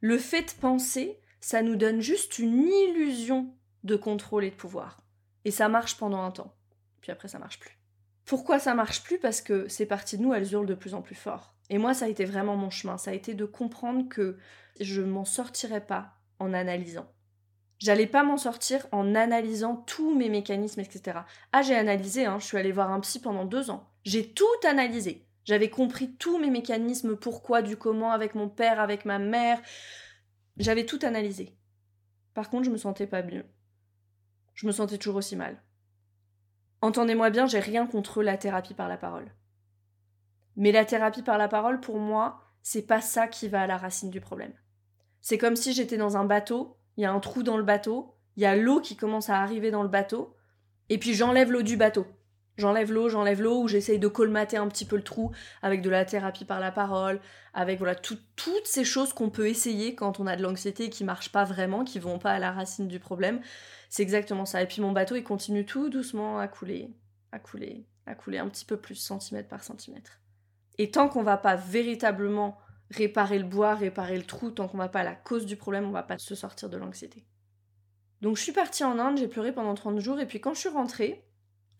Le 0.01 0.19
fait 0.19 0.43
de 0.43 0.61
penser, 0.61 1.19
ça 1.41 1.63
nous 1.63 1.77
donne 1.77 2.01
juste 2.01 2.39
une 2.39 2.69
illusion 2.69 3.55
de 3.85 3.97
contrôle 3.97 4.45
et 4.45 4.51
de 4.51 4.57
pouvoir. 4.57 5.01
Et 5.45 5.51
ça 5.51 5.69
marche 5.69 5.97
pendant 5.97 6.23
un 6.23 6.31
temps. 6.31 6.55
Puis 7.01 7.13
après, 7.13 7.29
ça 7.29 7.39
marche 7.39 7.61
plus. 7.61 7.79
Pourquoi 8.25 8.59
ça 8.59 8.75
marche 8.75 9.03
plus? 9.03 9.19
Parce 9.19 9.41
que 9.41 9.69
ces 9.69 9.87
parties 9.87 10.17
de 10.19 10.23
nous, 10.23 10.33
elles 10.33 10.53
hurlent 10.53 10.67
de 10.67 10.75
plus 10.75 10.95
en 10.95 11.03
plus 11.03 11.15
fort. 11.15 11.55
Et 11.71 11.79
moi, 11.79 11.95
ça 11.95 12.07
a 12.07 12.09
été 12.09 12.25
vraiment 12.25 12.57
mon 12.57 12.71
chemin. 12.71 12.99
Ça 12.99 13.11
a 13.11 13.15
été 13.15 13.35
de 13.35 13.45
comprendre 13.45 14.09
que 14.09 14.39
je 14.81 15.03
m'en 15.03 15.25
sortirais 15.25 15.85
pas 15.85 16.15
en 16.39 16.53
analysant. 16.53 17.11
J'allais 17.79 18.07
pas 18.07 18.23
m'en 18.23 18.37
sortir 18.37 18.87
en 18.93 19.15
analysant 19.15 19.77
tous 19.77 20.15
mes 20.15 20.29
mécanismes, 20.29 20.81
etc. 20.81 21.21
Ah, 21.53 21.63
j'ai 21.63 21.75
analysé, 21.75 22.25
hein, 22.25 22.39
je 22.39 22.47
suis 22.47 22.57
allée 22.57 22.73
voir 22.73 22.91
un 22.91 23.01
psy 23.01 23.21
pendant 23.21 23.45
deux 23.45 23.71
ans. 23.71 23.91
J'ai 24.05 24.33
tout 24.33 24.45
analysé. 24.67 25.27
J'avais 25.45 25.69
compris 25.69 26.15
tous 26.15 26.39
mes 26.39 26.51
mécanismes, 26.51 27.17
pourquoi, 27.17 27.63
du 27.63 27.77
comment, 27.77 28.13
avec 28.13 28.35
mon 28.35 28.49
père, 28.49 28.81
avec 28.81 29.05
ma 29.05 29.19
mère. 29.19 29.61
J'avais 30.57 30.87
tout 30.87 31.01
analysé. 31.03 31.57
Par 32.33 32.49
contre, 32.49 32.65
je 32.65 32.71
me 32.71 32.77
sentais 32.77 33.07
pas 33.07 33.23
mieux. 33.23 33.45
Je 34.55 34.67
me 34.67 34.73
sentais 34.73 34.99
toujours 34.99 35.17
aussi 35.17 35.37
mal. 35.37 35.61
Entendez-moi 36.81 37.31
bien, 37.31 37.47
j'ai 37.47 37.61
rien 37.61 37.87
contre 37.87 38.23
la 38.23 38.37
thérapie 38.37 38.75
par 38.75 38.89
la 38.89 38.97
parole. 38.97 39.31
Mais 40.57 40.73
la 40.73 40.85
thérapie 40.85 41.23
par 41.23 41.39
la 41.39 41.49
parole, 41.49 41.81
pour 41.81 41.99
moi, 41.99 42.41
c'est 42.63 42.87
pas 42.87 43.01
ça 43.01 43.27
qui 43.27 43.49
va 43.49 43.63
à 43.63 43.67
la 43.67 43.77
racine 43.77 44.11
du 44.11 44.21
problème. 44.21 44.53
C'est 45.21 45.39
comme 45.39 45.57
si 45.57 45.73
j'étais 45.73 45.97
dans 45.97 46.17
un 46.17 46.25
bateau 46.25 46.77
il 46.97 47.03
y 47.03 47.05
a 47.05 47.13
un 47.13 47.21
trou 47.21 47.43
dans 47.43 47.57
le 47.57 47.63
bateau, 47.63 48.15
il 48.37 48.43
y 48.43 48.47
a 48.47 48.57
l'eau 48.57 48.81
qui 48.81 48.97
commence 48.97 49.31
à 49.31 49.41
arriver 49.41 49.71
dans 49.71 49.83
le 49.83 49.89
bateau, 49.89 50.35
et 50.89 50.99
puis 50.99 51.15
j'enlève 51.15 51.51
l'eau 51.51 51.63
du 51.63 51.77
bateau. 51.77 52.07
J'enlève 52.57 52.93
l'eau, 52.93 53.09
j'enlève 53.09 53.43
l'eau, 53.43 53.63
ou 53.63 53.69
j'essaye 53.69 53.99
de 53.99 54.07
colmater 54.07 54.57
un 54.57 54.69
petit 54.69 54.85
peu 54.85 54.95
le 54.97 55.03
trou 55.03 55.33
avec 55.61 55.83
de 55.83 55.91
la 55.91 56.05
thérapie 56.05 56.45
par 56.45 56.61
la 56.61 56.71
parole, 56.71 57.21
avec 57.53 57.79
voilà 57.79 57.97
toutes 57.97 58.67
ces 58.67 58.85
choses 58.85 59.13
qu'on 59.13 59.31
peut 59.31 59.49
essayer 59.49 59.97
quand 59.97 60.21
on 60.21 60.27
a 60.27 60.37
de 60.37 60.43
l'anxiété 60.43 60.89
qui 60.89 61.03
marchent 61.03 61.33
pas 61.33 61.45
vraiment, 61.45 61.85
qui 61.85 61.99
vont 61.99 62.19
pas 62.19 62.33
à 62.33 62.39
la 62.39 62.53
racine 62.53 62.87
du 62.87 63.01
problème. 63.01 63.41
C'est 63.89 64.03
exactement 64.03 64.45
ça. 64.45 64.63
Et 64.63 64.67
puis 64.67 64.83
mon 64.83 64.93
bateau, 64.93 65.17
il 65.17 65.25
continue 65.25 65.67
tout 65.67 65.89
doucement 65.89 66.39
à 66.39 66.47
couler, 66.47 66.95
à 67.33 67.41
couler, 67.41 67.87
à 68.07 68.15
couler 68.15 68.39
un 68.39 68.49
petit 68.49 68.65
peu 68.65 68.77
plus 68.77 68.97
centimètre 68.97 69.49
par 69.49 69.65
centimètre. 69.65 70.21
Et 70.79 70.91
tant 70.91 71.09
qu'on 71.09 71.23
va 71.23 71.37
pas 71.37 71.57
véritablement 71.57 72.59
réparer 72.91 73.39
le 73.39 73.45
bois, 73.45 73.75
réparer 73.75 74.17
le 74.17 74.25
trou, 74.25 74.51
tant 74.51 74.69
qu'on 74.69 74.79
va 74.79 74.89
pas 74.89 75.01
à 75.01 75.05
la 75.05 75.15
cause 75.15 75.47
du 75.47 75.57
problème, 75.57 75.87
on 75.87 75.93
va 75.93 76.03
pas 76.03 76.19
se 76.19 76.35
sortir 76.35 76.69
de 76.69 76.77
l'anxiété. 76.77 77.27
Donc 78.21 78.37
je 78.37 78.43
suis 78.43 78.53
partie 78.53 78.85
en 78.85 78.99
Inde, 78.99 79.19
j'ai 79.19 79.29
pleuré 79.29 79.53
pendant 79.53 79.75
30 79.75 80.01
jours, 80.01 80.21
et 80.21 80.27
puis 80.27 80.41
quand 80.41 80.55
je 80.55 80.61
suis 80.61 80.69
rentrée, 80.69 81.27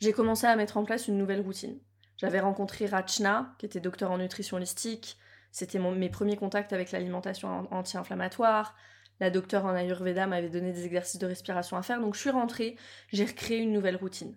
j'ai 0.01 0.13
commencé 0.13 0.47
à 0.47 0.57
mettre 0.57 0.77
en 0.77 0.85
place 0.85 1.09
une 1.09 1.19
nouvelle 1.19 1.41
routine. 1.41 1.79
J'avais 2.17 2.41
rencontré 2.41 2.87
Rachna, 2.87 3.55
qui 3.59 3.67
était 3.67 3.81
docteur 3.81 4.11
en 4.11 4.19
nutrition 4.19 4.57
holistique, 4.57 5.19
c'était 5.53 5.79
mes 5.79 6.11
premiers 6.11 6.37
contacts 6.37 6.73
avec 6.73 6.91
l'alimentation 6.91 7.73
anti-inflammatoire, 7.73 8.75
La 9.21 9.31
docteure 9.31 9.65
en 9.65 9.75
Ayurveda 9.75 10.27
m'avait 10.27 10.49
donné 10.49 10.73
des 10.73 10.85
exercices 10.85 11.21
de 11.21 11.27
respiration 11.27 11.77
à 11.77 11.83
faire, 11.83 12.01
donc 12.01 12.15
je 12.15 12.21
suis 12.21 12.31
rentrée, 12.31 12.77
j'ai 13.13 13.25
recréé 13.25 13.61
une 13.61 13.73
nouvelle 13.73 13.97
routine. 13.97 14.37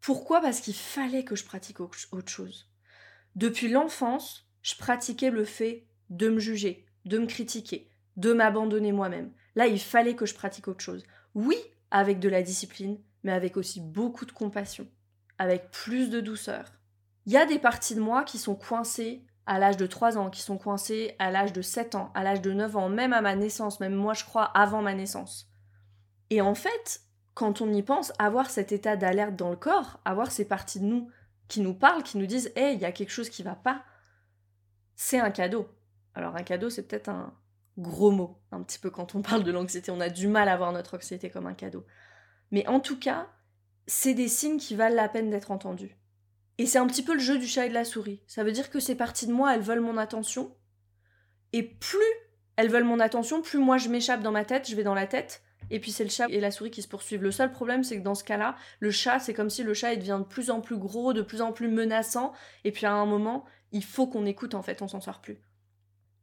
Pourquoi? 0.00 0.40
Parce 0.40 0.60
qu'il 0.60 0.74
fallait 0.74 1.24
que 1.24 1.34
je 1.34 1.44
pratique 1.44 1.80
autre 1.80 2.28
chose. 2.28 2.70
Depuis 3.34 3.68
l'enfance, 3.68 4.46
je 4.62 4.76
pratiquais 4.76 5.30
le 5.30 5.44
fait 5.44 5.87
de 6.10 6.28
me 6.28 6.38
juger, 6.38 6.86
de 7.04 7.18
me 7.18 7.26
critiquer, 7.26 7.88
de 8.16 8.32
m'abandonner 8.32 8.92
moi-même. 8.92 9.32
Là, 9.54 9.66
il 9.66 9.80
fallait 9.80 10.16
que 10.16 10.26
je 10.26 10.34
pratique 10.34 10.68
autre 10.68 10.80
chose. 10.80 11.04
Oui, 11.34 11.56
avec 11.90 12.20
de 12.20 12.28
la 12.28 12.42
discipline, 12.42 12.98
mais 13.22 13.32
avec 13.32 13.56
aussi 13.56 13.80
beaucoup 13.80 14.26
de 14.26 14.32
compassion, 14.32 14.86
avec 15.38 15.70
plus 15.70 16.10
de 16.10 16.20
douceur. 16.20 16.72
Il 17.26 17.32
y 17.32 17.36
a 17.36 17.46
des 17.46 17.58
parties 17.58 17.94
de 17.94 18.00
moi 18.00 18.24
qui 18.24 18.38
sont 18.38 18.54
coincées 18.54 19.24
à 19.46 19.58
l'âge 19.58 19.76
de 19.76 19.86
3 19.86 20.18
ans, 20.18 20.30
qui 20.30 20.42
sont 20.42 20.58
coincées 20.58 21.14
à 21.18 21.30
l'âge 21.30 21.52
de 21.52 21.62
7 21.62 21.94
ans, 21.94 22.10
à 22.14 22.22
l'âge 22.22 22.42
de 22.42 22.52
9 22.52 22.76
ans, 22.76 22.88
même 22.88 23.12
à 23.12 23.22
ma 23.22 23.34
naissance, 23.34 23.80
même 23.80 23.94
moi 23.94 24.14
je 24.14 24.24
crois 24.24 24.44
avant 24.44 24.82
ma 24.82 24.94
naissance. 24.94 25.50
Et 26.30 26.40
en 26.42 26.54
fait, 26.54 27.00
quand 27.34 27.60
on 27.60 27.72
y 27.72 27.82
pense, 27.82 28.12
avoir 28.18 28.50
cet 28.50 28.72
état 28.72 28.96
d'alerte 28.96 29.36
dans 29.36 29.50
le 29.50 29.56
corps, 29.56 30.00
avoir 30.04 30.30
ces 30.30 30.44
parties 30.46 30.80
de 30.80 30.84
nous 30.84 31.10
qui 31.48 31.60
nous 31.60 31.74
parlent, 31.74 32.02
qui 32.02 32.18
nous 32.18 32.26
disent 32.26 32.52
Hey, 32.56 32.74
il 32.74 32.80
y 32.80 32.84
a 32.84 32.92
quelque 32.92 33.12
chose 33.12 33.30
qui 33.30 33.42
va 33.42 33.54
pas, 33.54 33.84
c'est 34.96 35.18
un 35.20 35.30
cadeau. 35.30 35.68
Alors, 36.14 36.36
un 36.36 36.42
cadeau, 36.42 36.70
c'est 36.70 36.86
peut-être 36.86 37.08
un 37.08 37.34
gros 37.76 38.10
mot, 38.10 38.38
un 38.50 38.62
petit 38.62 38.78
peu 38.78 38.90
quand 38.90 39.14
on 39.14 39.22
parle 39.22 39.44
de 39.44 39.52
l'anxiété. 39.52 39.90
On 39.90 40.00
a 40.00 40.08
du 40.08 40.28
mal 40.28 40.48
à 40.48 40.56
voir 40.56 40.72
notre 40.72 40.96
anxiété 40.96 41.30
comme 41.30 41.46
un 41.46 41.54
cadeau. 41.54 41.84
Mais 42.50 42.66
en 42.66 42.80
tout 42.80 42.98
cas, 42.98 43.28
c'est 43.86 44.14
des 44.14 44.28
signes 44.28 44.58
qui 44.58 44.74
valent 44.74 44.96
la 44.96 45.08
peine 45.08 45.30
d'être 45.30 45.50
entendus. 45.50 45.96
Et 46.58 46.66
c'est 46.66 46.78
un 46.78 46.86
petit 46.86 47.04
peu 47.04 47.14
le 47.14 47.20
jeu 47.20 47.38
du 47.38 47.46
chat 47.46 47.66
et 47.66 47.68
de 47.68 47.74
la 47.74 47.84
souris. 47.84 48.22
Ça 48.26 48.42
veut 48.42 48.52
dire 48.52 48.70
que 48.70 48.80
ces 48.80 48.96
parties 48.96 49.26
de 49.26 49.32
moi, 49.32 49.54
elles 49.54 49.62
veulent 49.62 49.80
mon 49.80 49.96
attention. 49.96 50.56
Et 51.52 51.62
plus 51.62 51.98
elles 52.58 52.70
veulent 52.70 52.82
mon 52.82 52.98
attention, 52.98 53.40
plus 53.40 53.60
moi 53.60 53.78
je 53.78 53.88
m'échappe 53.88 54.20
dans 54.20 54.32
ma 54.32 54.44
tête, 54.44 54.68
je 54.68 54.74
vais 54.74 54.82
dans 54.82 54.92
la 54.92 55.06
tête, 55.06 55.42
et 55.70 55.78
puis 55.78 55.92
c'est 55.92 56.02
le 56.02 56.10
chat 56.10 56.26
et 56.28 56.40
la 56.40 56.50
souris 56.50 56.72
qui 56.72 56.82
se 56.82 56.88
poursuivent. 56.88 57.22
Le 57.22 57.30
seul 57.30 57.52
problème, 57.52 57.84
c'est 57.84 57.96
que 57.96 58.02
dans 58.02 58.16
ce 58.16 58.24
cas-là, 58.24 58.56
le 58.80 58.90
chat, 58.90 59.20
c'est 59.20 59.32
comme 59.32 59.48
si 59.48 59.62
le 59.62 59.74
chat 59.74 59.92
il 59.92 60.00
devient 60.00 60.18
de 60.18 60.26
plus 60.26 60.50
en 60.50 60.60
plus 60.60 60.76
gros, 60.76 61.12
de 61.12 61.22
plus 61.22 61.40
en 61.40 61.52
plus 61.52 61.68
menaçant, 61.68 62.32
et 62.64 62.72
puis 62.72 62.84
à 62.84 62.92
un 62.92 63.06
moment, 63.06 63.44
il 63.70 63.84
faut 63.84 64.08
qu'on 64.08 64.26
écoute 64.26 64.56
en 64.56 64.62
fait, 64.62 64.82
on 64.82 64.88
s'en 64.88 65.00
sort 65.00 65.20
plus. 65.20 65.38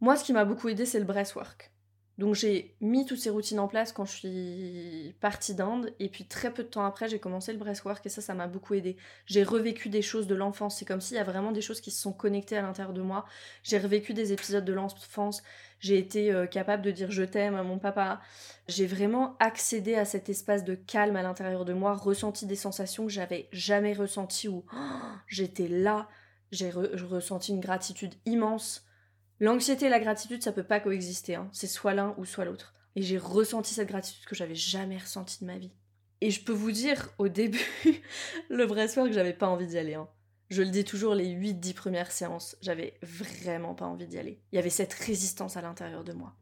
Moi, 0.05 0.15
ce 0.15 0.23
qui 0.23 0.33
m'a 0.33 0.45
beaucoup 0.45 0.69
aidé, 0.69 0.85
c'est 0.85 0.99
le 0.99 1.05
breathwork. 1.05 1.71
Donc 2.19 2.35
j'ai 2.35 2.75
mis 2.79 3.07
toutes 3.07 3.17
ces 3.17 3.31
routines 3.31 3.59
en 3.59 3.67
place 3.67 3.91
quand 3.91 4.05
je 4.05 4.11
suis 4.11 5.15
partie 5.19 5.55
d'Inde 5.55 5.91
et 5.97 6.09
puis 6.09 6.25
très 6.27 6.53
peu 6.53 6.61
de 6.61 6.67
temps 6.67 6.85
après 6.85 7.09
j'ai 7.09 7.17
commencé 7.17 7.51
le 7.51 7.57
breathwork 7.57 8.05
et 8.05 8.09
ça 8.09 8.21
ça 8.21 8.35
m'a 8.35 8.45
beaucoup 8.45 8.75
aidé. 8.75 8.97
J'ai 9.25 9.43
revécu 9.43 9.89
des 9.89 10.03
choses 10.03 10.27
de 10.27 10.35
l'enfance, 10.35 10.77
c'est 10.77 10.85
comme 10.85 11.01
s'il 11.01 11.17
y 11.17 11.19
a 11.19 11.23
vraiment 11.23 11.51
des 11.51 11.61
choses 11.61 11.81
qui 11.81 11.89
se 11.89 11.99
sont 11.99 12.13
connectées 12.13 12.55
à 12.55 12.61
l'intérieur 12.61 12.93
de 12.93 13.01
moi. 13.01 13.25
J'ai 13.63 13.79
revécu 13.79 14.13
des 14.13 14.31
épisodes 14.31 14.63
de 14.63 14.73
l'enfance, 14.73 15.41
j'ai 15.79 15.97
été 15.97 16.31
euh, 16.31 16.45
capable 16.45 16.83
de 16.83 16.91
dire 16.91 17.09
je 17.09 17.23
t'aime 17.23 17.55
à 17.55 17.63
mon 17.63 17.79
papa. 17.79 18.21
J'ai 18.67 18.85
vraiment 18.85 19.35
accédé 19.39 19.95
à 19.95 20.05
cet 20.05 20.29
espace 20.29 20.63
de 20.63 20.75
calme 20.75 21.15
à 21.15 21.23
l'intérieur 21.23 21.65
de 21.65 21.73
moi, 21.73 21.95
ressenti 21.95 22.45
des 22.45 22.55
sensations 22.55 23.07
que 23.07 23.11
j'avais 23.11 23.49
jamais 23.51 23.93
ressenties 23.93 24.49
où 24.49 24.65
j'étais 25.25 25.67
là, 25.67 26.07
j'ai 26.51 26.69
ressenti 26.69 27.51
une 27.51 27.59
gratitude 27.59 28.13
immense. 28.27 28.84
L'anxiété 29.39 29.87
et 29.87 29.89
la 29.89 29.99
gratitude, 29.99 30.43
ça 30.43 30.53
peut 30.53 30.63
pas 30.63 30.79
coexister, 30.79 31.35
hein. 31.35 31.49
c'est 31.51 31.67
soit 31.67 31.93
l'un 31.93 32.15
ou 32.17 32.25
soit 32.25 32.45
l'autre. 32.45 32.73
Et 32.95 33.01
j'ai 33.01 33.17
ressenti 33.17 33.73
cette 33.73 33.89
gratitude 33.89 34.25
que 34.25 34.35
j'avais 34.35 34.55
jamais 34.55 34.97
ressentie 34.97 35.41
de 35.41 35.45
ma 35.45 35.57
vie. 35.57 35.73
Et 36.21 36.31
je 36.31 36.43
peux 36.43 36.53
vous 36.53 36.71
dire, 36.71 37.09
au 37.17 37.27
début, 37.27 37.59
le 38.49 38.63
vrai 38.63 38.87
soir 38.87 39.05
que 39.05 39.11
j'avais 39.11 39.33
pas 39.33 39.47
envie 39.47 39.67
d'y 39.67 39.77
aller. 39.77 39.95
Hein. 39.95 40.07
Je 40.49 40.61
le 40.61 40.69
dis 40.69 40.85
toujours, 40.85 41.15
les 41.15 41.33
8-10 41.33 41.73
premières 41.73 42.11
séances, 42.11 42.55
j'avais 42.61 42.97
vraiment 43.01 43.75
pas 43.75 43.85
envie 43.85 44.07
d'y 44.07 44.17
aller. 44.17 44.41
Il 44.51 44.55
y 44.55 44.59
avait 44.59 44.69
cette 44.69 44.93
résistance 44.93 45.57
à 45.57 45.61
l'intérieur 45.61 46.05
de 46.05 46.13
moi. 46.13 46.35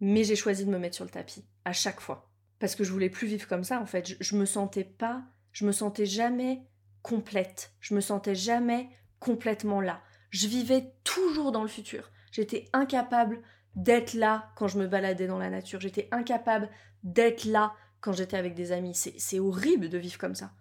Mais 0.00 0.24
j'ai 0.24 0.36
choisi 0.36 0.66
de 0.66 0.70
me 0.70 0.78
mettre 0.78 0.96
sur 0.96 1.04
le 1.04 1.10
tapis, 1.10 1.44
à 1.64 1.72
chaque 1.72 2.00
fois. 2.00 2.30
Parce 2.58 2.74
que 2.74 2.84
je 2.84 2.92
voulais 2.92 3.08
plus 3.08 3.28
vivre 3.28 3.48
comme 3.48 3.64
ça, 3.64 3.80
en 3.80 3.86
fait. 3.86 4.06
Je, 4.06 4.14
je 4.20 4.36
me 4.36 4.44
sentais 4.44 4.84
pas, 4.84 5.24
je 5.52 5.64
me 5.64 5.72
sentais 5.72 6.06
jamais 6.06 6.66
complète. 7.02 7.72
Je 7.80 7.94
me 7.94 8.00
sentais 8.00 8.34
jamais 8.34 8.90
complètement 9.20 9.80
là. 9.80 10.02
Je 10.32 10.48
vivais 10.48 10.92
toujours 11.04 11.52
dans 11.52 11.62
le 11.62 11.68
futur. 11.68 12.10
J'étais 12.32 12.68
incapable 12.72 13.42
d'être 13.76 14.14
là 14.14 14.50
quand 14.56 14.66
je 14.66 14.78
me 14.78 14.86
baladais 14.86 15.26
dans 15.26 15.38
la 15.38 15.50
nature. 15.50 15.80
J'étais 15.80 16.08
incapable 16.10 16.70
d'être 17.04 17.44
là 17.44 17.74
quand 18.00 18.12
j'étais 18.12 18.38
avec 18.38 18.54
des 18.54 18.72
amis. 18.72 18.94
C'est 18.94 19.38
horrible 19.38 19.90
de 19.90 19.98
vivre 19.98 20.18
comme 20.18 20.34
ça. 20.34 20.52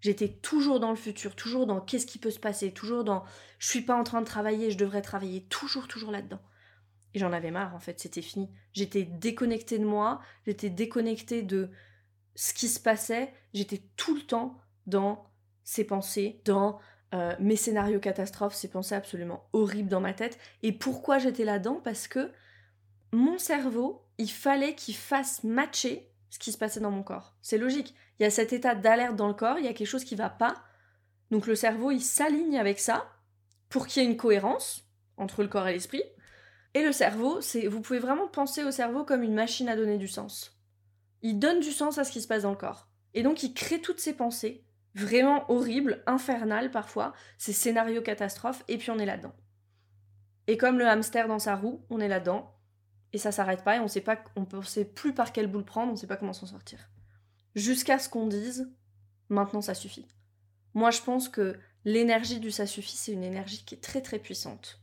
J'étais 0.00 0.28
toujours 0.28 0.80
dans 0.80 0.88
le 0.88 0.96
futur, 0.96 1.36
toujours 1.36 1.66
dans 1.66 1.82
qu'est-ce 1.82 2.06
qui 2.06 2.18
peut 2.18 2.30
se 2.30 2.40
passer, 2.40 2.72
toujours 2.72 3.04
dans 3.04 3.22
je 3.58 3.68
suis 3.68 3.82
pas 3.82 3.94
en 3.94 4.04
train 4.04 4.22
de 4.22 4.26
travailler, 4.26 4.70
je 4.70 4.78
devrais 4.78 5.02
travailler, 5.02 5.44
toujours, 5.44 5.86
toujours 5.86 6.10
là-dedans. 6.10 6.40
Et 7.12 7.18
j'en 7.18 7.34
avais 7.34 7.50
marre 7.50 7.74
en 7.74 7.80
fait, 7.80 8.00
c'était 8.00 8.22
fini. 8.22 8.50
J'étais 8.72 9.04
déconnectée 9.04 9.78
de 9.78 9.84
moi, 9.84 10.22
j'étais 10.46 10.70
déconnectée 10.70 11.42
de 11.42 11.70
ce 12.34 12.54
qui 12.54 12.68
se 12.68 12.80
passait, 12.80 13.34
j'étais 13.52 13.82
tout 13.96 14.14
le 14.14 14.22
temps 14.22 14.58
dans 14.86 15.30
ces 15.64 15.84
pensées, 15.84 16.40
dans 16.46 16.78
euh, 17.12 17.34
mes 17.40 17.56
scénarios 17.56 18.00
catastrophes, 18.00 18.54
ces 18.54 18.68
pensées 18.68 18.94
absolument 18.94 19.48
horribles 19.52 19.88
dans 19.88 20.00
ma 20.00 20.12
tête. 20.12 20.38
Et 20.62 20.72
pourquoi 20.72 21.18
j'étais 21.18 21.44
là-dedans? 21.44 21.80
Parce 21.82 22.06
que 22.06 22.30
mon 23.12 23.38
cerveau, 23.38 24.04
il 24.18 24.30
fallait 24.30 24.74
qu'il 24.74 24.94
fasse 24.94 25.42
matcher 25.42 26.08
ce 26.30 26.38
qui 26.38 26.52
se 26.52 26.58
passait 26.58 26.80
dans 26.80 26.92
mon 26.92 27.02
corps. 27.02 27.34
C'est 27.42 27.58
logique. 27.58 27.94
Il 28.18 28.22
y 28.22 28.26
a 28.26 28.30
cet 28.30 28.52
état 28.52 28.74
d'alerte 28.74 29.16
dans 29.16 29.28
le 29.28 29.34
corps, 29.34 29.58
il 29.58 29.64
y 29.64 29.68
a 29.68 29.72
quelque 29.72 29.88
chose 29.88 30.04
qui 30.04 30.14
va 30.14 30.30
pas. 30.30 30.54
Donc 31.30 31.46
le 31.46 31.56
cerveau, 31.56 31.90
il 31.90 32.00
s'aligne 32.00 32.58
avec 32.58 32.78
ça 32.78 33.08
pour 33.68 33.86
qu'il 33.86 34.02
y 34.02 34.06
ait 34.06 34.08
une 34.08 34.16
cohérence 34.16 34.84
entre 35.16 35.42
le 35.42 35.48
corps 35.48 35.66
et 35.66 35.72
l'esprit. 35.72 36.02
Et 36.74 36.82
le 36.82 36.92
cerveau, 36.92 37.40
c'est 37.40 37.66
vous 37.66 37.80
pouvez 37.80 37.98
vraiment 37.98 38.28
penser 38.28 38.62
au 38.62 38.70
cerveau 38.70 39.04
comme 39.04 39.24
une 39.24 39.34
machine 39.34 39.68
à 39.68 39.76
donner 39.76 39.98
du 39.98 40.06
sens. 40.06 40.56
Il 41.22 41.38
donne 41.38 41.60
du 41.60 41.72
sens 41.72 41.98
à 41.98 42.04
ce 42.04 42.12
qui 42.12 42.20
se 42.20 42.28
passe 42.28 42.42
dans 42.42 42.50
le 42.50 42.56
corps. 42.56 42.88
Et 43.14 43.24
donc 43.24 43.42
il 43.42 43.52
crée 43.52 43.80
toutes 43.80 44.00
ces 44.00 44.12
pensées 44.12 44.64
vraiment 44.94 45.50
horribles, 45.50 46.02
infernales 46.06 46.70
parfois, 46.70 47.12
ces 47.38 47.52
scénarios 47.52 48.02
catastrophes 48.02 48.64
et 48.68 48.78
puis 48.78 48.90
on 48.90 48.98
est 48.98 49.06
là-dedans. 49.06 49.34
Et 50.46 50.56
comme 50.56 50.78
le 50.78 50.88
hamster 50.88 51.28
dans 51.28 51.38
sa 51.38 51.56
roue, 51.56 51.84
on 51.90 52.00
est 52.00 52.08
là-dedans 52.08 52.56
et 53.12 53.18
ça 53.18 53.32
s'arrête 53.32 53.64
pas 53.64 53.76
et 53.76 53.80
on 53.80 53.88
sait 53.88 54.00
pas 54.00 54.22
on 54.36 54.62
sait 54.62 54.84
plus 54.84 55.14
par 55.14 55.32
quelle 55.32 55.46
boule 55.46 55.64
prendre, 55.64 55.92
on 55.92 55.96
sait 55.96 56.06
pas 56.06 56.16
comment 56.16 56.32
s'en 56.32 56.46
sortir. 56.46 56.90
Jusqu'à 57.54 57.98
ce 57.98 58.08
qu'on 58.08 58.26
dise 58.26 58.72
maintenant 59.28 59.62
ça 59.62 59.74
suffit. 59.74 60.06
Moi 60.74 60.90
je 60.90 61.02
pense 61.02 61.28
que 61.28 61.58
l'énergie 61.84 62.40
du 62.40 62.50
ça 62.50 62.66
suffit, 62.66 62.96
c'est 62.96 63.12
une 63.12 63.24
énergie 63.24 63.64
qui 63.64 63.74
est 63.74 63.80
très 63.80 64.02
très 64.02 64.18
puissante. 64.18 64.80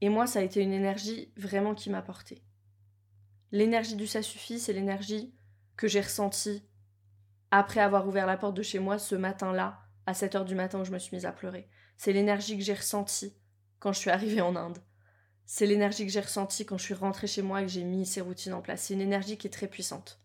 Et 0.00 0.08
moi 0.08 0.26
ça 0.26 0.40
a 0.40 0.42
été 0.42 0.60
une 0.60 0.72
énergie 0.72 1.32
vraiment 1.36 1.74
qui 1.74 1.90
m'a 1.90 2.02
porté. 2.02 2.42
L'énergie 3.52 3.96
du 3.96 4.06
ça 4.06 4.22
suffit, 4.22 4.60
c'est 4.60 4.72
l'énergie 4.72 5.34
que 5.76 5.88
j'ai 5.88 6.00
ressentie 6.00 6.62
après 7.50 7.80
avoir 7.80 8.06
ouvert 8.06 8.26
la 8.26 8.36
porte 8.36 8.56
de 8.56 8.62
chez 8.62 8.78
moi 8.78 8.98
ce 8.98 9.14
matin-là, 9.14 9.80
à 10.06 10.14
7 10.14 10.34
heures 10.34 10.44
du 10.44 10.54
matin 10.54 10.80
où 10.80 10.84
je 10.84 10.92
me 10.92 10.98
suis 10.98 11.14
mise 11.14 11.26
à 11.26 11.32
pleurer. 11.32 11.68
C'est 11.96 12.12
l'énergie 12.12 12.56
que 12.56 12.64
j'ai 12.64 12.74
ressentie 12.74 13.36
quand 13.78 13.92
je 13.92 13.98
suis 13.98 14.10
arrivée 14.10 14.40
en 14.40 14.56
Inde. 14.56 14.78
C'est 15.46 15.66
l'énergie 15.66 16.06
que 16.06 16.12
j'ai 16.12 16.20
ressentie 16.20 16.64
quand 16.64 16.78
je 16.78 16.84
suis 16.84 16.94
rentrée 16.94 17.26
chez 17.26 17.42
moi 17.42 17.60
et 17.60 17.66
que 17.66 17.72
j'ai 17.72 17.82
mis 17.82 18.06
ces 18.06 18.20
routines 18.20 18.54
en 18.54 18.62
place. 18.62 18.82
C'est 18.82 18.94
une 18.94 19.00
énergie 19.00 19.36
qui 19.36 19.48
est 19.48 19.50
très 19.50 19.66
puissante. 19.66 20.20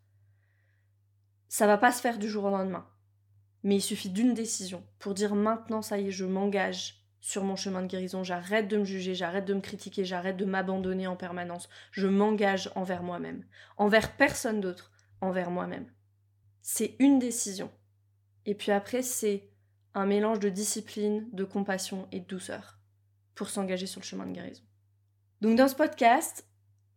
Ça 1.48 1.68
va 1.68 1.78
pas 1.78 1.92
se 1.92 2.02
faire 2.02 2.20
du 2.20 2.30
jour 2.30 2.44
au 2.44 2.50
lendemain. 2.52 2.88
Mais 3.64 3.78
il 3.78 3.82
suffit 3.82 4.10
d'une 4.10 4.36
décision 4.36 4.86
pour 5.00 5.16
dire 5.16 5.34
maintenant 5.34 5.82
ça 5.82 5.98
y 5.98 6.10
est, 6.10 6.12
je 6.12 6.26
m'engage 6.26 7.04
sur 7.20 7.44
mon 7.44 7.56
chemin 7.56 7.82
de 7.82 7.88
guérison, 7.88 8.24
j'arrête 8.24 8.68
de 8.68 8.78
me 8.78 8.86
juger, 8.86 9.16
j'arrête 9.16 9.46
de 9.46 9.56
me 9.56 9.62
critiquer, 9.62 10.06
j'arrête 10.06 10.38
de 10.38 10.46
m'abandonner 10.46 11.08
en 11.08 11.16
permanence. 11.16 11.68
Je 11.90 12.06
m'engage 12.06 12.70
envers 12.76 13.02
moi-même, 13.02 13.44
envers 13.78 14.16
personne 14.16 14.62
d'autre, 14.62 14.92
envers 15.22 15.50
moi-même. 15.50 15.88
C'est 16.68 16.96
une 16.98 17.20
décision. 17.20 17.70
Et 18.48 18.56
puis 18.56 18.72
après, 18.72 19.04
c'est 19.04 19.52
un 19.94 20.08
mélange 20.08 20.40
de 20.40 20.50
discipline, 20.50 21.30
de 21.32 21.44
compassion 21.44 22.08
et 22.12 22.22
de 22.22 22.26
douceur 22.26 22.80
pour 23.36 23.50
s'engager 23.50 23.86
sur 23.86 24.02
le 24.02 24.06
chemin 24.06 24.26
de 24.26 24.32
guérison. 24.32 24.64
Donc 25.42 25.58
dans 25.58 25.68
ce 25.68 25.76
podcast, 25.76 26.48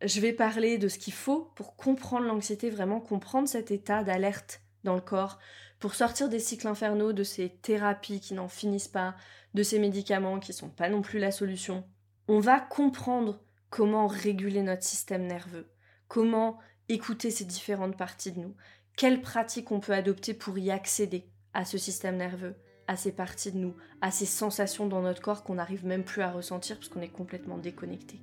je 0.03 0.21
vais 0.21 0.33
parler 0.33 0.79
de 0.79 0.87
ce 0.87 0.97
qu'il 0.97 1.13
faut 1.13 1.51
pour 1.55 1.75
comprendre 1.75 2.25
l'anxiété, 2.25 2.71
vraiment 2.71 2.99
comprendre 2.99 3.47
cet 3.47 3.69
état 3.69 4.03
d'alerte 4.03 4.59
dans 4.83 4.95
le 4.95 5.01
corps, 5.01 5.37
pour 5.79 5.93
sortir 5.93 6.29
des 6.29 6.39
cycles 6.39 6.67
infernaux, 6.67 7.13
de 7.13 7.23
ces 7.23 7.49
thérapies 7.49 8.21
qui 8.21 8.33
n'en 8.33 8.47
finissent 8.47 8.87
pas, 8.87 9.15
de 9.53 9.61
ces 9.61 9.77
médicaments 9.77 10.39
qui 10.39 10.51
sont 10.51 10.71
pas 10.71 10.89
non 10.89 11.03
plus 11.03 11.19
la 11.19 11.31
solution. 11.31 11.87
On 12.27 12.39
va 12.39 12.59
comprendre 12.59 13.39
comment 13.69 14.07
réguler 14.07 14.63
notre 14.63 14.83
système 14.83 15.27
nerveux, 15.27 15.69
comment 16.07 16.57
écouter 16.89 17.29
ces 17.29 17.45
différentes 17.45 17.95
parties 17.95 18.31
de 18.31 18.39
nous, 18.39 18.55
quelles 18.99 19.21
pratiques 19.21 19.71
on 19.71 19.79
peut 19.79 19.93
adopter 19.93 20.33
pour 20.33 20.57
y 20.57 20.71
accéder 20.71 21.23
à 21.53 21.63
ce 21.63 21.77
système 21.77 22.17
nerveux, 22.17 22.55
à 22.85 22.97
ces 22.97 23.13
parties 23.13 23.53
de 23.53 23.57
nous, 23.57 23.73
à 24.01 24.11
ces 24.11 24.25
sensations 24.25 24.87
dans 24.87 25.01
notre 25.01 25.21
corps 25.21 25.45
qu'on 25.45 25.53
n'arrive 25.53 25.85
même 25.85 26.03
plus 26.03 26.21
à 26.21 26.29
ressentir 26.29 26.75
parce 26.75 26.89
qu'on 26.89 26.99
est 26.99 27.07
complètement 27.07 27.57
déconnecté? 27.57 28.19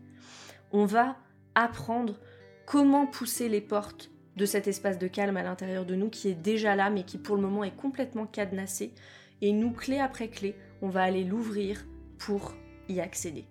On 0.73 0.85
va 0.85 1.17
apprendre 1.55 2.21
comment 2.67 3.07
pousser 3.07 3.49
les 3.49 3.63
portes 3.63 4.11
de 4.37 4.45
cet 4.45 4.69
espace 4.69 4.99
de 4.99 5.09
calme 5.09 5.39
à 5.39 5.43
l'intérieur 5.43 5.87
de 5.87 5.95
nous 5.95 6.11
qui 6.11 6.29
est 6.29 6.35
déjà 6.35 6.77
là 6.77 6.91
mais 6.91 7.05
qui 7.05 7.17
pour 7.17 7.37
le 7.37 7.43
moment 7.43 7.65
est 7.65 7.75
complètement 7.75 8.27
cadenassé. 8.27 8.93
Et 9.41 9.53
nous, 9.53 9.71
clé 9.71 9.99
après 9.99 10.29
clé, 10.29 10.55
on 10.83 10.91
va 10.91 11.05
aller 11.05 11.25
l'ouvrir 11.25 11.87
pour 12.19 12.53
y 12.91 13.01
accéder. 13.01 13.47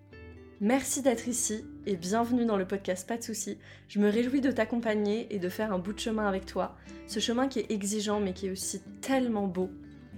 Merci 0.62 1.02
d'être 1.02 1.28
ici 1.28 1.66
et 1.86 1.98
bienvenue 1.98 2.46
dans 2.46 2.56
le 2.56 2.66
podcast 2.66 3.06
Pas 3.06 3.18
de 3.18 3.24
soucis. 3.24 3.58
Je 3.90 4.00
me 4.00 4.10
réjouis 4.10 4.40
de 4.40 4.52
t'accompagner 4.52 5.28
et 5.36 5.38
de 5.38 5.50
faire 5.50 5.74
un 5.74 5.80
bout 5.80 5.92
de 5.92 6.00
chemin 6.00 6.28
avec 6.30 6.46
toi. 6.46 6.78
Ce 7.08 7.20
chemin 7.20 7.50
qui 7.50 7.60
est 7.60 7.72
exigeant 7.72 8.22
mais 8.22 8.32
qui 8.32 8.48
est 8.48 8.52
aussi 8.52 8.82
tellement 9.02 9.48
beau. 9.48 9.70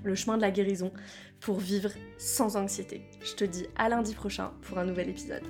Le 0.04 0.13
chemin 0.13 0.38
de 0.38 0.43
la 0.43 0.52
guérison 0.52 0.91
pour 1.39 1.58
vivre 1.58 1.89
sans 2.19 2.56
anxiété. 2.56 3.02
Je 3.23 3.34
te 3.34 3.45
dis 3.45 3.65
à 3.78 3.89
lundi 3.89 4.13
prochain 4.13 4.52
pour 4.62 4.78
un 4.78 4.86
nouvel 4.86 5.10
épisode. 5.10 5.43